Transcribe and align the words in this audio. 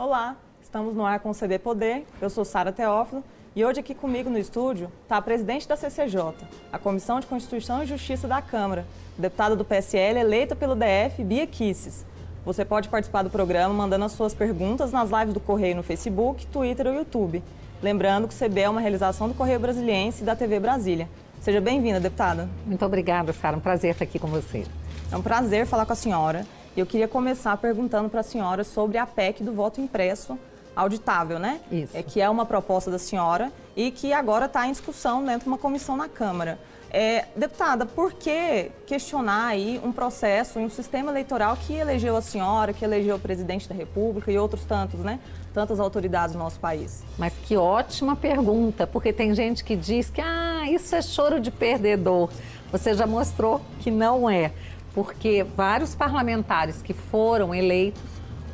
Olá, 0.00 0.34
estamos 0.62 0.94
no 0.94 1.04
ar 1.04 1.20
com 1.20 1.28
o 1.28 1.34
CD 1.34 1.58
Poder. 1.58 2.06
Eu 2.22 2.30
sou 2.30 2.42
Sara 2.42 2.72
Teófilo 2.72 3.22
e 3.54 3.62
hoje 3.62 3.80
aqui 3.80 3.94
comigo 3.94 4.30
no 4.30 4.38
estúdio 4.38 4.90
está 5.02 5.18
a 5.18 5.20
presidente 5.20 5.68
da 5.68 5.76
CCJ, 5.76 6.32
a 6.72 6.78
Comissão 6.78 7.20
de 7.20 7.26
Constituição 7.26 7.82
e 7.82 7.86
Justiça 7.86 8.26
da 8.26 8.40
Câmara, 8.40 8.86
deputada 9.18 9.54
do 9.54 9.62
PSL 9.62 10.18
eleita 10.18 10.56
pelo 10.56 10.74
DF, 10.74 11.22
Bia 11.22 11.46
Kisses. 11.46 12.06
Você 12.46 12.64
pode 12.64 12.88
participar 12.88 13.24
do 13.24 13.28
programa 13.28 13.74
mandando 13.74 14.06
as 14.06 14.12
suas 14.12 14.32
perguntas 14.32 14.90
nas 14.90 15.10
lives 15.10 15.34
do 15.34 15.40
Correio 15.40 15.76
no 15.76 15.82
Facebook, 15.82 16.46
Twitter 16.46 16.86
ou 16.86 16.94
YouTube. 16.94 17.42
Lembrando 17.82 18.26
que 18.26 18.34
o 18.34 18.38
CB 18.38 18.60
é 18.62 18.70
uma 18.70 18.80
realização 18.80 19.28
do 19.28 19.34
Correio 19.34 19.60
Brasiliense 19.60 20.22
e 20.22 20.24
da 20.24 20.34
TV 20.34 20.58
Brasília. 20.58 21.10
Seja 21.42 21.60
bem-vinda, 21.60 22.00
deputada. 22.00 22.48
Muito 22.64 22.86
obrigada, 22.86 23.34
Sara. 23.34 23.54
Um 23.54 23.60
prazer 23.60 23.90
estar 23.90 24.04
aqui 24.04 24.18
com 24.18 24.28
você. 24.28 24.64
É 25.12 25.16
um 25.18 25.20
prazer 25.22 25.66
falar 25.66 25.84
com 25.84 25.92
a 25.92 25.96
senhora. 25.96 26.46
Eu 26.76 26.86
queria 26.86 27.08
começar 27.08 27.56
perguntando 27.56 28.08
para 28.08 28.20
a 28.20 28.22
senhora 28.22 28.62
sobre 28.62 28.96
a 28.96 29.06
PEC 29.06 29.42
do 29.42 29.52
voto 29.52 29.80
impresso 29.80 30.38
auditável, 30.74 31.38
né? 31.38 31.60
Isso. 31.70 31.96
É, 31.96 32.02
que 32.02 32.20
é 32.20 32.30
uma 32.30 32.46
proposta 32.46 32.90
da 32.90 32.98
senhora 32.98 33.52
e 33.76 33.90
que 33.90 34.12
agora 34.12 34.46
está 34.46 34.66
em 34.66 34.72
discussão 34.72 35.24
dentro 35.24 35.42
de 35.42 35.48
uma 35.48 35.58
comissão 35.58 35.96
na 35.96 36.08
Câmara. 36.08 36.58
É, 36.92 37.26
deputada, 37.36 37.86
por 37.86 38.12
que 38.12 38.70
questionar 38.84 39.46
aí 39.46 39.80
um 39.84 39.92
processo 39.92 40.58
um 40.58 40.68
sistema 40.68 41.10
eleitoral 41.10 41.56
que 41.56 41.74
elegeu 41.74 42.16
a 42.16 42.22
senhora, 42.22 42.72
que 42.72 42.84
elegeu 42.84 43.14
o 43.14 43.18
presidente 43.18 43.68
da 43.68 43.74
República 43.74 44.30
e 44.32 44.38
outros 44.38 44.64
tantos, 44.64 45.00
né? 45.00 45.20
Tantas 45.54 45.78
autoridades 45.78 46.34
do 46.34 46.38
nosso 46.38 46.58
país. 46.58 47.04
Mas 47.16 47.32
que 47.44 47.56
ótima 47.56 48.16
pergunta, 48.16 48.86
porque 48.86 49.12
tem 49.12 49.34
gente 49.34 49.62
que 49.62 49.76
diz 49.76 50.10
que 50.10 50.20
ah, 50.20 50.68
isso 50.68 50.94
é 50.94 51.02
choro 51.02 51.40
de 51.40 51.50
perdedor. 51.50 52.28
Você 52.72 52.94
já 52.94 53.06
mostrou 53.06 53.60
que 53.80 53.90
não 53.90 54.30
é, 54.30 54.52
porque 54.94 55.44
vários 55.44 55.94
parlamentares 55.94 56.82
que 56.82 56.92
foram 56.92 57.54
eleitos 57.54 58.02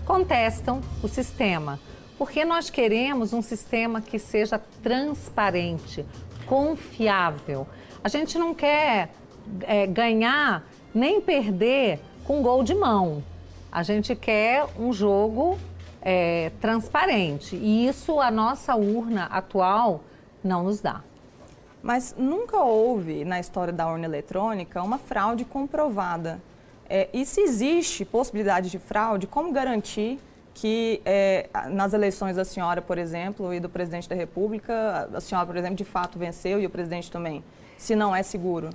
contestam 0.04 0.80
o 1.02 1.08
sistema. 1.08 1.78
Porque 2.18 2.44
nós 2.44 2.70
queremos 2.70 3.32
um 3.32 3.42
sistema 3.42 4.00
que 4.00 4.18
seja 4.18 4.58
transparente, 4.82 6.04
confiável. 6.46 7.66
A 8.02 8.08
gente 8.08 8.38
não 8.38 8.54
quer 8.54 9.10
é, 9.62 9.86
ganhar 9.86 10.64
nem 10.94 11.20
perder 11.20 12.00
com 12.24 12.42
gol 12.42 12.62
de 12.62 12.74
mão. 12.74 13.22
A 13.70 13.82
gente 13.82 14.14
quer 14.14 14.66
um 14.78 14.92
jogo 14.92 15.58
é, 16.00 16.50
transparente. 16.60 17.56
E 17.56 17.86
isso 17.86 18.20
a 18.20 18.30
nossa 18.30 18.74
urna 18.76 19.24
atual 19.24 20.02
não 20.42 20.62
nos 20.62 20.80
dá. 20.80 21.02
Mas 21.86 22.16
nunca 22.18 22.58
houve 22.58 23.24
na 23.24 23.38
história 23.38 23.72
da 23.72 23.86
urna 23.88 24.06
eletrônica 24.06 24.82
uma 24.82 24.98
fraude 24.98 25.44
comprovada. 25.44 26.42
É, 26.90 27.08
e 27.12 27.24
se 27.24 27.40
existe 27.40 28.04
possibilidade 28.04 28.70
de 28.70 28.78
fraude, 28.80 29.28
como 29.28 29.52
garantir 29.52 30.18
que 30.52 31.00
é, 31.04 31.48
nas 31.70 31.92
eleições 31.92 32.34
da 32.34 32.44
senhora, 32.44 32.82
por 32.82 32.98
exemplo, 32.98 33.54
e 33.54 33.60
do 33.60 33.68
presidente 33.68 34.08
da 34.08 34.16
República, 34.16 35.08
a 35.14 35.20
senhora, 35.20 35.46
por 35.46 35.56
exemplo, 35.56 35.76
de 35.76 35.84
fato 35.84 36.18
venceu 36.18 36.60
e 36.60 36.66
o 36.66 36.70
presidente 36.70 37.08
também, 37.08 37.44
se 37.78 37.94
não 37.94 38.16
é 38.16 38.22
seguro? 38.24 38.70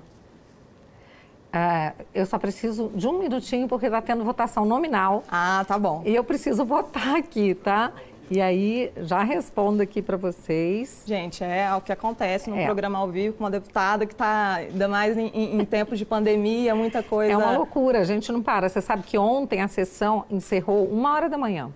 É, 1.52 1.92
eu 2.14 2.26
só 2.26 2.40
preciso 2.40 2.94
de 2.96 3.10
um 3.10 3.20
minutinho 3.20 3.68
porque 3.68 3.88
está 3.88 4.02
tendo 4.02 4.24
votação 4.24 4.64
nominal. 4.64 5.26
Ah, 5.30 5.66
tá 5.68 5.78
bom. 5.78 6.02
E 6.06 6.16
eu 6.16 6.24
preciso 6.24 6.64
votar 6.64 7.18
aqui, 7.18 7.56
tá? 7.56 7.92
E 8.30 8.40
aí, 8.40 8.92
já 8.98 9.24
respondo 9.24 9.82
aqui 9.84 10.02
para 10.02 10.16
vocês. 10.16 11.04
Gente, 11.06 11.44
é 11.44 11.74
o 11.76 11.82
que 11.82 11.92
acontece 11.92 12.50
no 12.50 12.58
é. 12.58 12.66
programa 12.66 12.98
ao 12.98 13.10
vivo 13.10 13.36
com 13.36 13.44
uma 13.44 13.52
deputada 13.52 14.06
que 14.06 14.14
está, 14.14 14.56
ainda 14.56 14.88
mais 14.88 15.18
em, 15.18 15.30
em, 15.34 15.66
tempos 15.66 15.98
de 15.98 16.06
pandemia, 16.06 16.74
muita 16.74 17.04
coisa. 17.04 17.34
É 17.34 17.38
uma 17.38 17.52
loucura, 17.52 18.00
a 18.00 18.04
gente 18.04 18.32
não 18.32 18.42
para. 18.42 18.70
Você 18.70 18.80
sabe 18.80 19.04
que 19.04 19.18
ontem 19.18 19.62
a 19.62 19.68
sessão 19.68 20.26
encerrou 20.30 20.86
uma 20.86 21.14
hora 21.14 21.28
da 21.28 21.38
manhã. 21.38 21.72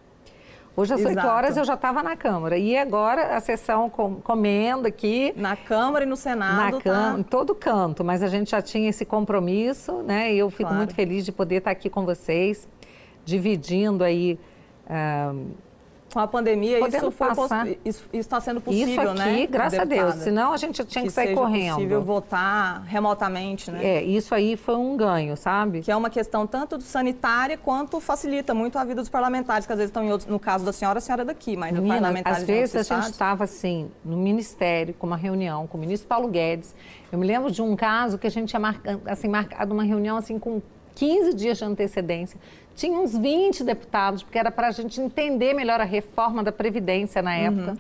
Hoje 0.77 0.93
às 0.93 0.99
Exato. 0.99 1.17
8 1.17 1.27
horas 1.27 1.57
eu 1.57 1.63
já 1.63 1.75
estava 1.75 2.03
na 2.03 2.17
Câmara. 2.17 2.57
E 2.57 2.77
agora 2.77 3.35
a 3.35 3.39
sessão 3.39 3.89
com, 3.89 4.15
comendo 4.15 4.87
aqui. 4.87 5.33
Na 5.37 5.55
Câmara 5.55 6.03
e 6.03 6.07
no 6.07 6.17
Senado. 6.17 6.75
Na 6.75 6.81
tá? 6.81 7.15
Em 7.17 7.23
todo 7.23 7.55
canto, 7.55 8.03
mas 8.03 8.21
a 8.21 8.27
gente 8.27 8.51
já 8.51 8.61
tinha 8.61 8.89
esse 8.89 9.05
compromisso, 9.05 10.03
né? 10.03 10.33
E 10.33 10.37
eu 10.37 10.49
fico 10.49 10.63
claro. 10.63 10.77
muito 10.77 10.93
feliz 10.93 11.23
de 11.23 11.31
poder 11.31 11.55
estar 11.55 11.71
aqui 11.71 11.89
com 11.89 12.05
vocês, 12.05 12.67
dividindo 13.23 14.03
aí. 14.03 14.37
Uh, 14.85 15.64
com 16.15 16.21
a 16.21 16.27
pandemia, 16.27 16.79
isso, 16.87 17.11
foi, 17.11 17.77
isso, 17.83 18.09
está 18.13 18.39
sendo 18.39 18.61
possível, 18.61 18.87
isso 18.87 19.21
aqui, 19.21 19.41
né? 19.41 19.47
graças 19.47 19.77
a 19.77 19.83
Deus. 19.83 20.15
Senão 20.15 20.53
a 20.53 20.57
gente 20.57 20.81
tinha 20.85 21.01
que, 21.01 21.09
que 21.09 21.13
sair 21.13 21.35
correndo. 21.35 21.71
É 21.71 21.73
possível 21.73 22.01
votar 22.01 22.85
remotamente, 22.85 23.69
né? 23.69 23.85
É, 23.85 24.01
isso 24.01 24.33
aí 24.33 24.55
foi 24.55 24.77
um 24.77 24.95
ganho, 24.95 25.35
sabe? 25.35 25.81
Que 25.81 25.91
é 25.91 25.95
uma 25.95 26.09
questão 26.09 26.47
tanto 26.47 26.79
sanitária 26.79 27.57
quanto 27.57 27.99
facilita 27.99 28.53
muito 28.53 28.79
a 28.79 28.85
vida 28.85 29.01
dos 29.01 29.09
parlamentares, 29.09 29.67
que 29.67 29.73
às 29.73 29.77
vezes 29.77 29.89
estão 29.89 30.05
em 30.05 30.09
outros, 30.09 30.29
no 30.29 30.39
caso 30.39 30.63
da 30.63 30.71
senhora, 30.71 30.99
a 30.99 31.01
senhora 31.01 31.23
é 31.23 31.25
daqui, 31.25 31.57
mas 31.57 31.73
Menina, 31.73 31.95
parlamentares 31.95 32.39
às 32.39 32.47
vezes 32.47 32.89
a 32.89 32.95
gente 32.95 33.11
estava 33.11 33.43
assim, 33.43 33.91
no 34.01 34.15
ministério, 34.15 34.93
com 34.93 35.05
uma 35.05 35.17
reunião 35.17 35.67
com 35.67 35.77
o 35.77 35.81
ministro 35.81 36.07
Paulo 36.07 36.29
Guedes. 36.29 36.73
Eu 37.11 37.19
me 37.19 37.27
lembro 37.27 37.51
de 37.51 37.61
um 37.61 37.75
caso 37.75 38.17
que 38.17 38.25
a 38.25 38.31
gente 38.31 38.47
tinha 38.47 38.59
marcado, 38.61 39.01
assim, 39.05 39.27
marcado 39.27 39.73
uma 39.73 39.83
reunião 39.83 40.15
assim 40.15 40.39
com 40.39 40.61
15 40.95 41.33
dias 41.33 41.57
de 41.57 41.65
antecedência. 41.65 42.39
Tinha 42.75 42.99
uns 42.99 43.17
20 43.17 43.63
deputados, 43.63 44.21
porque 44.21 44.37
era 44.37 44.51
para 44.51 44.67
a 44.67 44.71
gente 44.71 44.99
entender 44.99 45.53
melhor 45.53 45.79
a 45.79 45.85
reforma 45.85 46.43
da 46.43 46.51
Previdência 46.51 47.21
na 47.21 47.35
época. 47.35 47.71
Uhum. 47.71 47.77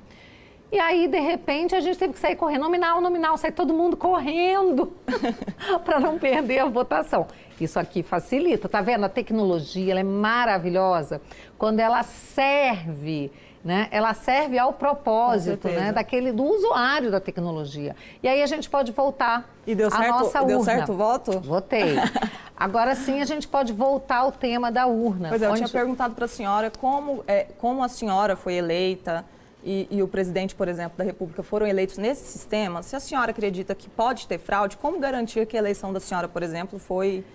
E 0.71 0.79
aí, 0.79 1.07
de 1.07 1.19
repente, 1.19 1.75
a 1.75 1.79
gente 1.79 1.97
teve 1.97 2.13
que 2.13 2.19
sair 2.19 2.35
correndo. 2.35 2.61
Nominal, 2.61 2.99
nominal, 2.99 3.37
sai 3.37 3.51
todo 3.51 3.73
mundo 3.73 3.95
correndo 3.95 4.91
para 5.85 5.99
não 5.99 6.17
perder 6.17 6.59
a 6.59 6.65
votação. 6.65 7.27
Isso 7.59 7.79
aqui 7.79 8.03
facilita, 8.03 8.67
tá 8.67 8.81
vendo? 8.81 9.05
A 9.05 9.09
tecnologia 9.09 9.97
é 9.97 10.03
maravilhosa 10.03 11.21
quando 11.57 11.79
ela 11.79 12.03
serve 12.03 13.31
né? 13.65 13.87
Ela 13.89 14.13
serve 14.13 14.59
ao 14.59 14.71
propósito, 14.71 15.67
né? 15.67 15.91
Daquele 15.91 16.31
do 16.31 16.43
usuário 16.43 17.09
da 17.09 17.19
tecnologia. 17.19 17.95
E 18.21 18.27
aí 18.27 18.43
a 18.43 18.45
gente 18.45 18.69
pode 18.69 18.91
voltar 18.91 19.49
e 19.65 19.73
deu 19.73 19.89
certo, 19.89 20.07
nossa 20.07 20.37
urna. 20.39 20.47
Deu 20.47 20.63
certo 20.63 20.91
o 20.91 20.95
voto? 20.95 21.39
Votei. 21.39 21.95
Agora 22.55 22.93
sim 22.93 23.21
a 23.21 23.25
gente 23.25 23.47
pode 23.47 23.73
voltar 23.73 24.17
ao 24.17 24.31
tema 24.31 24.71
da 24.71 24.85
urna. 24.85 25.29
Pois 25.29 25.41
é, 25.41 25.47
eu 25.47 25.55
tinha 25.55 25.67
perguntado 25.67 26.13
para 26.13 26.25
a 26.25 26.27
senhora 26.27 26.71
como, 26.79 27.23
é, 27.27 27.47
como 27.57 27.83
a 27.83 27.89
senhora 27.89 28.35
foi 28.35 28.53
eleita 28.53 29.25
e, 29.63 29.87
e, 29.89 30.03
o 30.03 30.07
presidente, 30.07 30.53
por 30.53 30.67
exemplo, 30.67 30.95
da 30.95 31.03
República 31.03 31.41
foram 31.41 31.65
eleitos 31.65 31.97
nesse 31.97 32.23
sistema. 32.23 32.83
Se 32.83 32.95
a 32.95 32.99
senhora 32.99 33.31
acredita 33.31 33.73
que 33.73 33.89
pode 33.89 34.27
ter 34.27 34.37
fraude, 34.37 34.77
como 34.77 34.99
garantir 34.99 35.47
que 35.47 35.57
a 35.57 35.59
eleição 35.59 35.91
da 35.91 35.99
senhora, 35.99 36.27
por 36.27 36.43
exemplo, 36.43 36.77
foi 36.77 37.25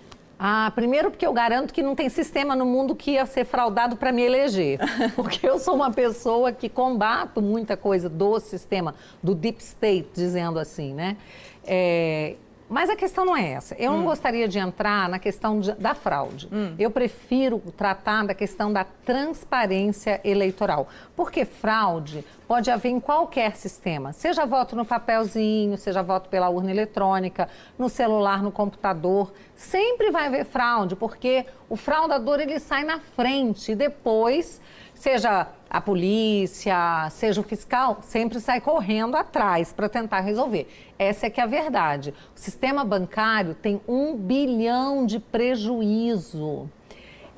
ah, 0.43 0.71
primeiro 0.73 1.11
porque 1.11 1.23
eu 1.23 1.31
garanto 1.31 1.71
que 1.71 1.83
não 1.83 1.93
tem 1.93 2.09
sistema 2.09 2.55
no 2.55 2.65
mundo 2.65 2.95
que 2.95 3.11
ia 3.11 3.27
ser 3.27 3.45
fraudado 3.45 3.95
para 3.95 4.11
me 4.11 4.23
eleger. 4.23 4.79
Porque 5.15 5.47
eu 5.47 5.59
sou 5.59 5.75
uma 5.75 5.91
pessoa 5.91 6.51
que 6.51 6.67
combato 6.67 7.43
muita 7.43 7.77
coisa 7.77 8.09
do 8.09 8.39
sistema, 8.39 8.95
do 9.21 9.35
deep 9.35 9.61
state, 9.61 10.09
dizendo 10.15 10.57
assim, 10.57 10.95
né? 10.95 11.15
É, 11.63 12.37
mas 12.71 12.89
a 12.89 12.95
questão 12.95 13.25
não 13.25 13.35
é 13.35 13.49
essa. 13.49 13.75
Eu 13.75 13.91
hum. 13.91 13.97
não 13.97 14.05
gostaria 14.05 14.47
de 14.47 14.57
entrar 14.57 15.09
na 15.09 15.19
questão 15.19 15.59
de, 15.59 15.73
da 15.73 15.93
fraude. 15.93 16.47
Hum. 16.49 16.73
Eu 16.79 16.89
prefiro 16.89 17.59
tratar 17.75 18.25
da 18.25 18.33
questão 18.33 18.71
da 18.71 18.85
transparência 18.85 20.21
eleitoral. 20.23 20.87
Porque 21.13 21.43
fraude 21.43 22.23
pode 22.47 22.71
haver 22.71 22.87
em 22.87 22.99
qualquer 23.01 23.57
sistema. 23.57 24.13
Seja 24.13 24.45
voto 24.45 24.73
no 24.73 24.85
papelzinho, 24.85 25.77
seja 25.77 26.01
voto 26.01 26.29
pela 26.29 26.47
urna 26.47 26.71
eletrônica, 26.71 27.49
no 27.77 27.89
celular, 27.89 28.41
no 28.41 28.53
computador. 28.53 29.33
Sempre 29.53 30.09
vai 30.09 30.27
haver 30.27 30.45
fraude, 30.45 30.95
porque 30.95 31.45
o 31.69 31.75
fraudador 31.75 32.39
ele 32.39 32.57
sai 32.57 32.85
na 32.85 32.99
frente 32.99 33.73
e 33.73 33.75
depois 33.75 34.61
seja 35.01 35.47
a 35.67 35.81
polícia, 35.81 37.09
seja 37.09 37.41
o 37.41 37.43
fiscal, 37.43 37.97
sempre 38.03 38.39
sai 38.39 38.61
correndo 38.61 39.15
atrás 39.15 39.73
para 39.73 39.89
tentar 39.89 40.19
resolver. 40.19 40.67
Essa 40.99 41.25
é 41.25 41.29
que 41.29 41.41
é 41.41 41.43
a 41.43 41.47
verdade. 41.47 42.13
O 42.35 42.39
sistema 42.39 42.85
bancário 42.85 43.55
tem 43.55 43.81
um 43.87 44.15
bilhão 44.15 45.03
de 45.03 45.19
prejuízo. 45.19 46.69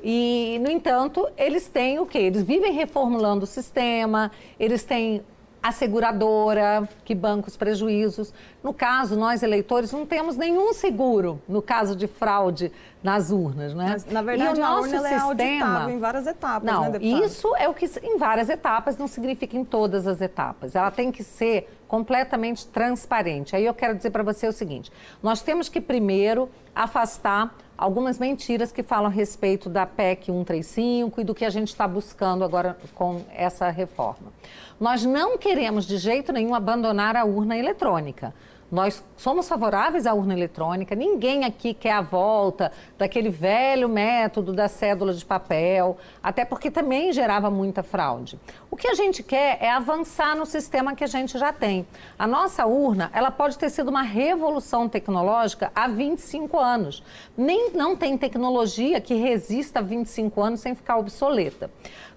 E, 0.02 0.60
no 0.62 0.70
entanto, 0.70 1.26
eles 1.38 1.66
têm 1.66 1.98
o 1.98 2.04
quê? 2.04 2.18
Eles 2.18 2.42
vivem 2.42 2.74
reformulando 2.74 3.44
o 3.44 3.46
sistema, 3.46 4.30
eles 4.60 4.84
têm 4.84 5.22
a 5.64 5.72
seguradora 5.72 6.86
que 7.06 7.14
banca 7.14 7.48
os 7.48 7.56
prejuízos. 7.56 8.34
No 8.62 8.74
caso, 8.74 9.16
nós 9.16 9.42
eleitores 9.42 9.90
não 9.92 10.04
temos 10.04 10.36
nenhum 10.36 10.74
seguro 10.74 11.40
no 11.48 11.62
caso 11.62 11.96
de 11.96 12.06
fraude 12.06 12.70
nas 13.02 13.30
urnas, 13.30 13.72
né? 13.72 13.86
Mas, 13.88 14.04
na 14.04 14.20
verdade, 14.20 14.50
e 14.50 14.52
o 14.52 14.62
nosso 14.62 14.94
urna 14.94 15.08
é 15.08 15.18
sistema 15.18 15.90
é 15.90 15.94
em 15.94 15.98
várias 15.98 16.26
etapas, 16.26 16.70
não, 16.70 16.90
né, 16.90 16.98
Isso 17.00 17.56
é 17.56 17.66
o 17.66 17.72
que 17.72 17.90
em 18.02 18.18
várias 18.18 18.50
etapas 18.50 18.98
não 18.98 19.08
significa 19.08 19.56
em 19.56 19.64
todas 19.64 20.06
as 20.06 20.20
etapas. 20.20 20.74
Ela 20.74 20.90
tem 20.90 21.10
que 21.10 21.24
ser 21.24 21.66
completamente 21.88 22.66
transparente. 22.66 23.56
Aí 23.56 23.64
eu 23.64 23.72
quero 23.72 23.94
dizer 23.94 24.10
para 24.10 24.22
você 24.22 24.46
o 24.46 24.52
seguinte: 24.52 24.92
nós 25.22 25.40
temos 25.40 25.70
que 25.70 25.80
primeiro 25.80 26.50
afastar 26.74 27.56
algumas 27.76 28.18
mentiras 28.18 28.72
que 28.72 28.82
falam 28.82 29.06
a 29.06 29.10
respeito 29.10 29.68
da 29.68 29.86
PEC 29.86 30.26
135 30.26 31.20
e 31.20 31.24
do 31.24 31.34
que 31.34 31.44
a 31.44 31.50
gente 31.50 31.68
está 31.68 31.86
buscando 31.86 32.44
agora 32.44 32.76
com 32.94 33.24
essa 33.34 33.68
reforma. 33.70 34.32
Nós 34.80 35.04
não 35.04 35.38
queremos 35.38 35.86
de 35.86 35.98
jeito 35.98 36.32
nenhum 36.32 36.54
abandonar 36.54 37.16
a 37.16 37.24
urna 37.24 37.56
eletrônica. 37.56 38.34
Nós 38.74 39.04
somos 39.16 39.48
favoráveis 39.48 40.04
à 40.04 40.12
urna 40.14 40.34
eletrônica, 40.34 40.96
ninguém 40.96 41.44
aqui 41.44 41.72
quer 41.72 41.92
a 41.92 42.00
volta 42.00 42.72
daquele 42.98 43.28
velho 43.30 43.88
método 43.88 44.52
da 44.52 44.66
cédula 44.66 45.14
de 45.14 45.24
papel, 45.24 45.96
até 46.20 46.44
porque 46.44 46.72
também 46.72 47.12
gerava 47.12 47.48
muita 47.48 47.84
fraude. 47.84 48.36
O 48.68 48.76
que 48.76 48.88
a 48.88 48.94
gente 48.94 49.22
quer 49.22 49.58
é 49.60 49.70
avançar 49.70 50.34
no 50.34 50.44
sistema 50.44 50.96
que 50.96 51.04
a 51.04 51.06
gente 51.06 51.38
já 51.38 51.52
tem. 51.52 51.86
A 52.18 52.26
nossa 52.26 52.66
urna, 52.66 53.12
ela 53.14 53.30
pode 53.30 53.56
ter 53.56 53.70
sido 53.70 53.90
uma 53.90 54.02
revolução 54.02 54.88
tecnológica 54.88 55.70
há 55.72 55.86
25 55.86 56.58
anos. 56.58 57.00
Nem 57.36 57.70
não 57.70 57.94
tem 57.94 58.18
tecnologia 58.18 59.00
que 59.00 59.14
resista 59.14 59.78
a 59.78 59.82
25 59.82 60.42
anos 60.42 60.58
sem 60.58 60.74
ficar 60.74 60.96
obsoleta. 60.96 61.70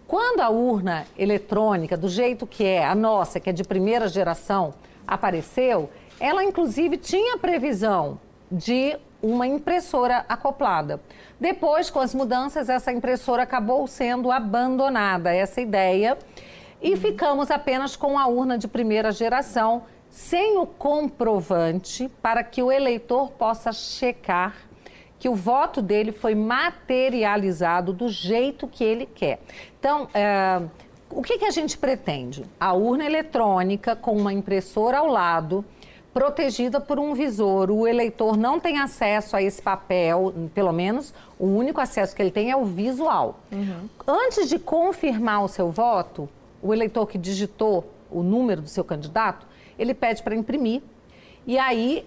Quando 0.07 0.39
a 0.39 0.50
urna 0.50 1.06
eletrônica, 1.15 1.95
do 1.95 2.10
jeito 2.10 2.48
que 2.48 2.63
é, 2.63 2.83
a 2.83 2.95
nossa, 2.95 3.39
que 3.39 3.48
é 3.48 3.53
de 3.53 3.63
primeira 3.63 4.07
geração, 4.07 4.74
apareceu, 5.06 5.88
ela 6.19 6.43
inclusive 6.43 6.97
tinha 6.97 7.37
previsão 7.37 8.19
de 8.51 8.97
uma 9.21 9.47
impressora 9.47 10.25
acoplada. 10.29 11.01
Depois, 11.39 11.89
com 11.89 11.99
as 11.99 12.13
mudanças, 12.13 12.69
essa 12.69 12.91
impressora 12.91 13.43
acabou 13.43 13.85
sendo 13.87 14.31
abandonada, 14.31 15.33
essa 15.33 15.59
ideia, 15.59 16.17
e 16.81 16.91
uhum. 16.91 16.97
ficamos 16.97 17.51
apenas 17.51 17.95
com 17.95 18.17
a 18.17 18.27
urna 18.27 18.57
de 18.57 18.67
primeira 18.67 19.11
geração, 19.11 19.83
sem 20.09 20.57
o 20.57 20.65
comprovante 20.65 22.09
para 22.21 22.43
que 22.43 22.61
o 22.61 22.71
eleitor 22.71 23.31
possa 23.31 23.71
checar 23.71 24.67
que 25.19 25.27
o 25.27 25.35
voto 25.35 25.81
dele 25.81 26.11
foi 26.11 26.35
materializado 26.35 27.91
do 27.91 28.07
jeito 28.07 28.67
que 28.67 28.83
ele 28.83 29.05
quer. 29.05 29.39
Então, 29.79 30.07
é, 30.13 30.61
o 31.09 31.21
que, 31.21 31.37
que 31.39 31.45
a 31.45 31.51
gente 31.51 31.77
pretende? 31.77 32.45
A 32.59 32.73
urna 32.73 33.05
eletrônica 33.05 33.95
com 33.95 34.15
uma 34.15 34.31
impressora 34.31 34.99
ao 34.99 35.07
lado, 35.07 35.65
protegida 36.17 36.81
por 36.81 36.97
um 36.97 37.13
visor. 37.13 37.69
O 37.69 37.87
eleitor 37.87 38.35
não 38.35 38.59
tem 38.59 38.79
acesso 38.79 39.35
a 39.35 39.41
esse 39.43 39.61
papel, 39.61 40.33
pelo 40.51 40.71
menos 40.71 41.13
o 41.37 41.45
único 41.45 41.79
acesso 41.79 42.15
que 42.15 42.21
ele 42.23 42.31
tem 42.31 42.49
é 42.49 42.57
o 42.57 42.65
visual. 42.65 43.39
Uhum. 43.51 43.87
Antes 44.07 44.49
de 44.49 44.57
confirmar 44.57 45.43
o 45.43 45.47
seu 45.47 45.69
voto, 45.69 46.27
o 46.59 46.73
eleitor 46.73 47.05
que 47.05 47.19
digitou 47.19 47.85
o 48.09 48.23
número 48.23 48.63
do 48.63 48.67
seu 48.67 48.83
candidato, 48.83 49.45
ele 49.77 49.93
pede 49.93 50.23
para 50.23 50.35
imprimir. 50.35 50.81
E 51.45 51.59
aí 51.59 52.03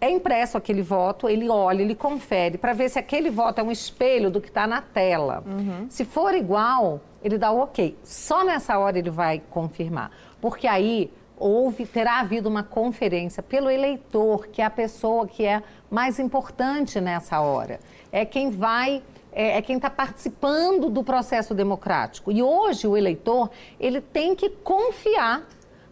é 0.00 0.10
impresso 0.10 0.58
aquele 0.58 0.82
voto, 0.82 1.28
ele 1.28 1.48
olha, 1.48 1.80
ele 1.80 1.94
confere 1.94 2.58
para 2.58 2.72
ver 2.72 2.88
se 2.88 2.98
aquele 2.98 3.30
voto 3.30 3.60
é 3.60 3.62
um 3.62 3.70
espelho 3.70 4.32
do 4.32 4.40
que 4.40 4.48
está 4.48 4.66
na 4.66 4.82
tela. 4.82 5.44
Uhum. 5.46 5.86
Se 5.88 6.04
for 6.04 6.34
igual, 6.34 7.00
ele 7.22 7.38
dá 7.38 7.52
o 7.52 7.60
ok. 7.60 7.96
Só 8.02 8.44
nessa 8.44 8.76
hora 8.80 8.98
ele 8.98 9.10
vai 9.10 9.40
confirmar. 9.48 10.10
Porque 10.40 10.66
aí 10.66 11.08
houve, 11.36 11.86
terá 11.86 12.20
havido 12.20 12.48
uma 12.48 12.62
conferência 12.62 13.42
pelo 13.42 13.70
eleitor, 13.70 14.46
que 14.48 14.62
é 14.62 14.64
a 14.64 14.70
pessoa 14.70 15.26
que 15.26 15.44
é 15.44 15.62
mais 15.90 16.18
importante 16.18 17.00
nessa 17.00 17.40
hora. 17.40 17.80
É 18.12 18.24
quem 18.24 18.50
vai 18.50 19.02
é, 19.32 19.58
é, 19.58 19.62
quem 19.62 19.76
está 19.76 19.90
participando 19.90 20.88
do 20.88 21.02
processo 21.02 21.54
democrático. 21.54 22.30
E 22.30 22.40
hoje 22.40 22.86
o 22.86 22.96
eleitor 22.96 23.50
ele 23.80 24.00
tem 24.00 24.36
que 24.36 24.48
confiar 24.48 25.42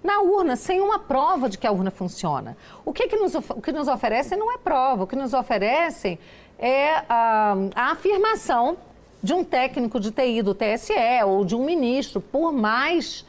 na 0.03 0.21
urna, 0.21 0.55
sem 0.55 0.81
uma 0.81 0.99
prova 0.99 1.49
de 1.49 1.59
que 1.59 1.67
a 1.67 1.73
urna 1.73 1.91
funciona. 1.91 2.57
O 2.85 2.93
que, 2.93 3.09
que, 3.09 3.17
nos, 3.17 3.35
o 3.35 3.61
que 3.61 3.73
nos 3.73 3.89
oferecem 3.89 4.39
não 4.39 4.53
é 4.53 4.59
prova, 4.59 5.05
o 5.05 5.07
que 5.07 5.17
nos 5.17 5.33
oferecem 5.33 6.19
é 6.59 7.03
a, 7.09 7.57
a 7.75 7.91
afirmação 7.91 8.77
de 9.23 9.33
um 9.33 9.45
técnico 9.45 9.99
de 9.99 10.11
TI 10.11 10.43
do 10.43 10.55
TSE 10.55 10.95
ou 11.25 11.45
de 11.45 11.55
um 11.55 11.65
ministro, 11.65 12.21
por 12.21 12.53
mais 12.53 13.25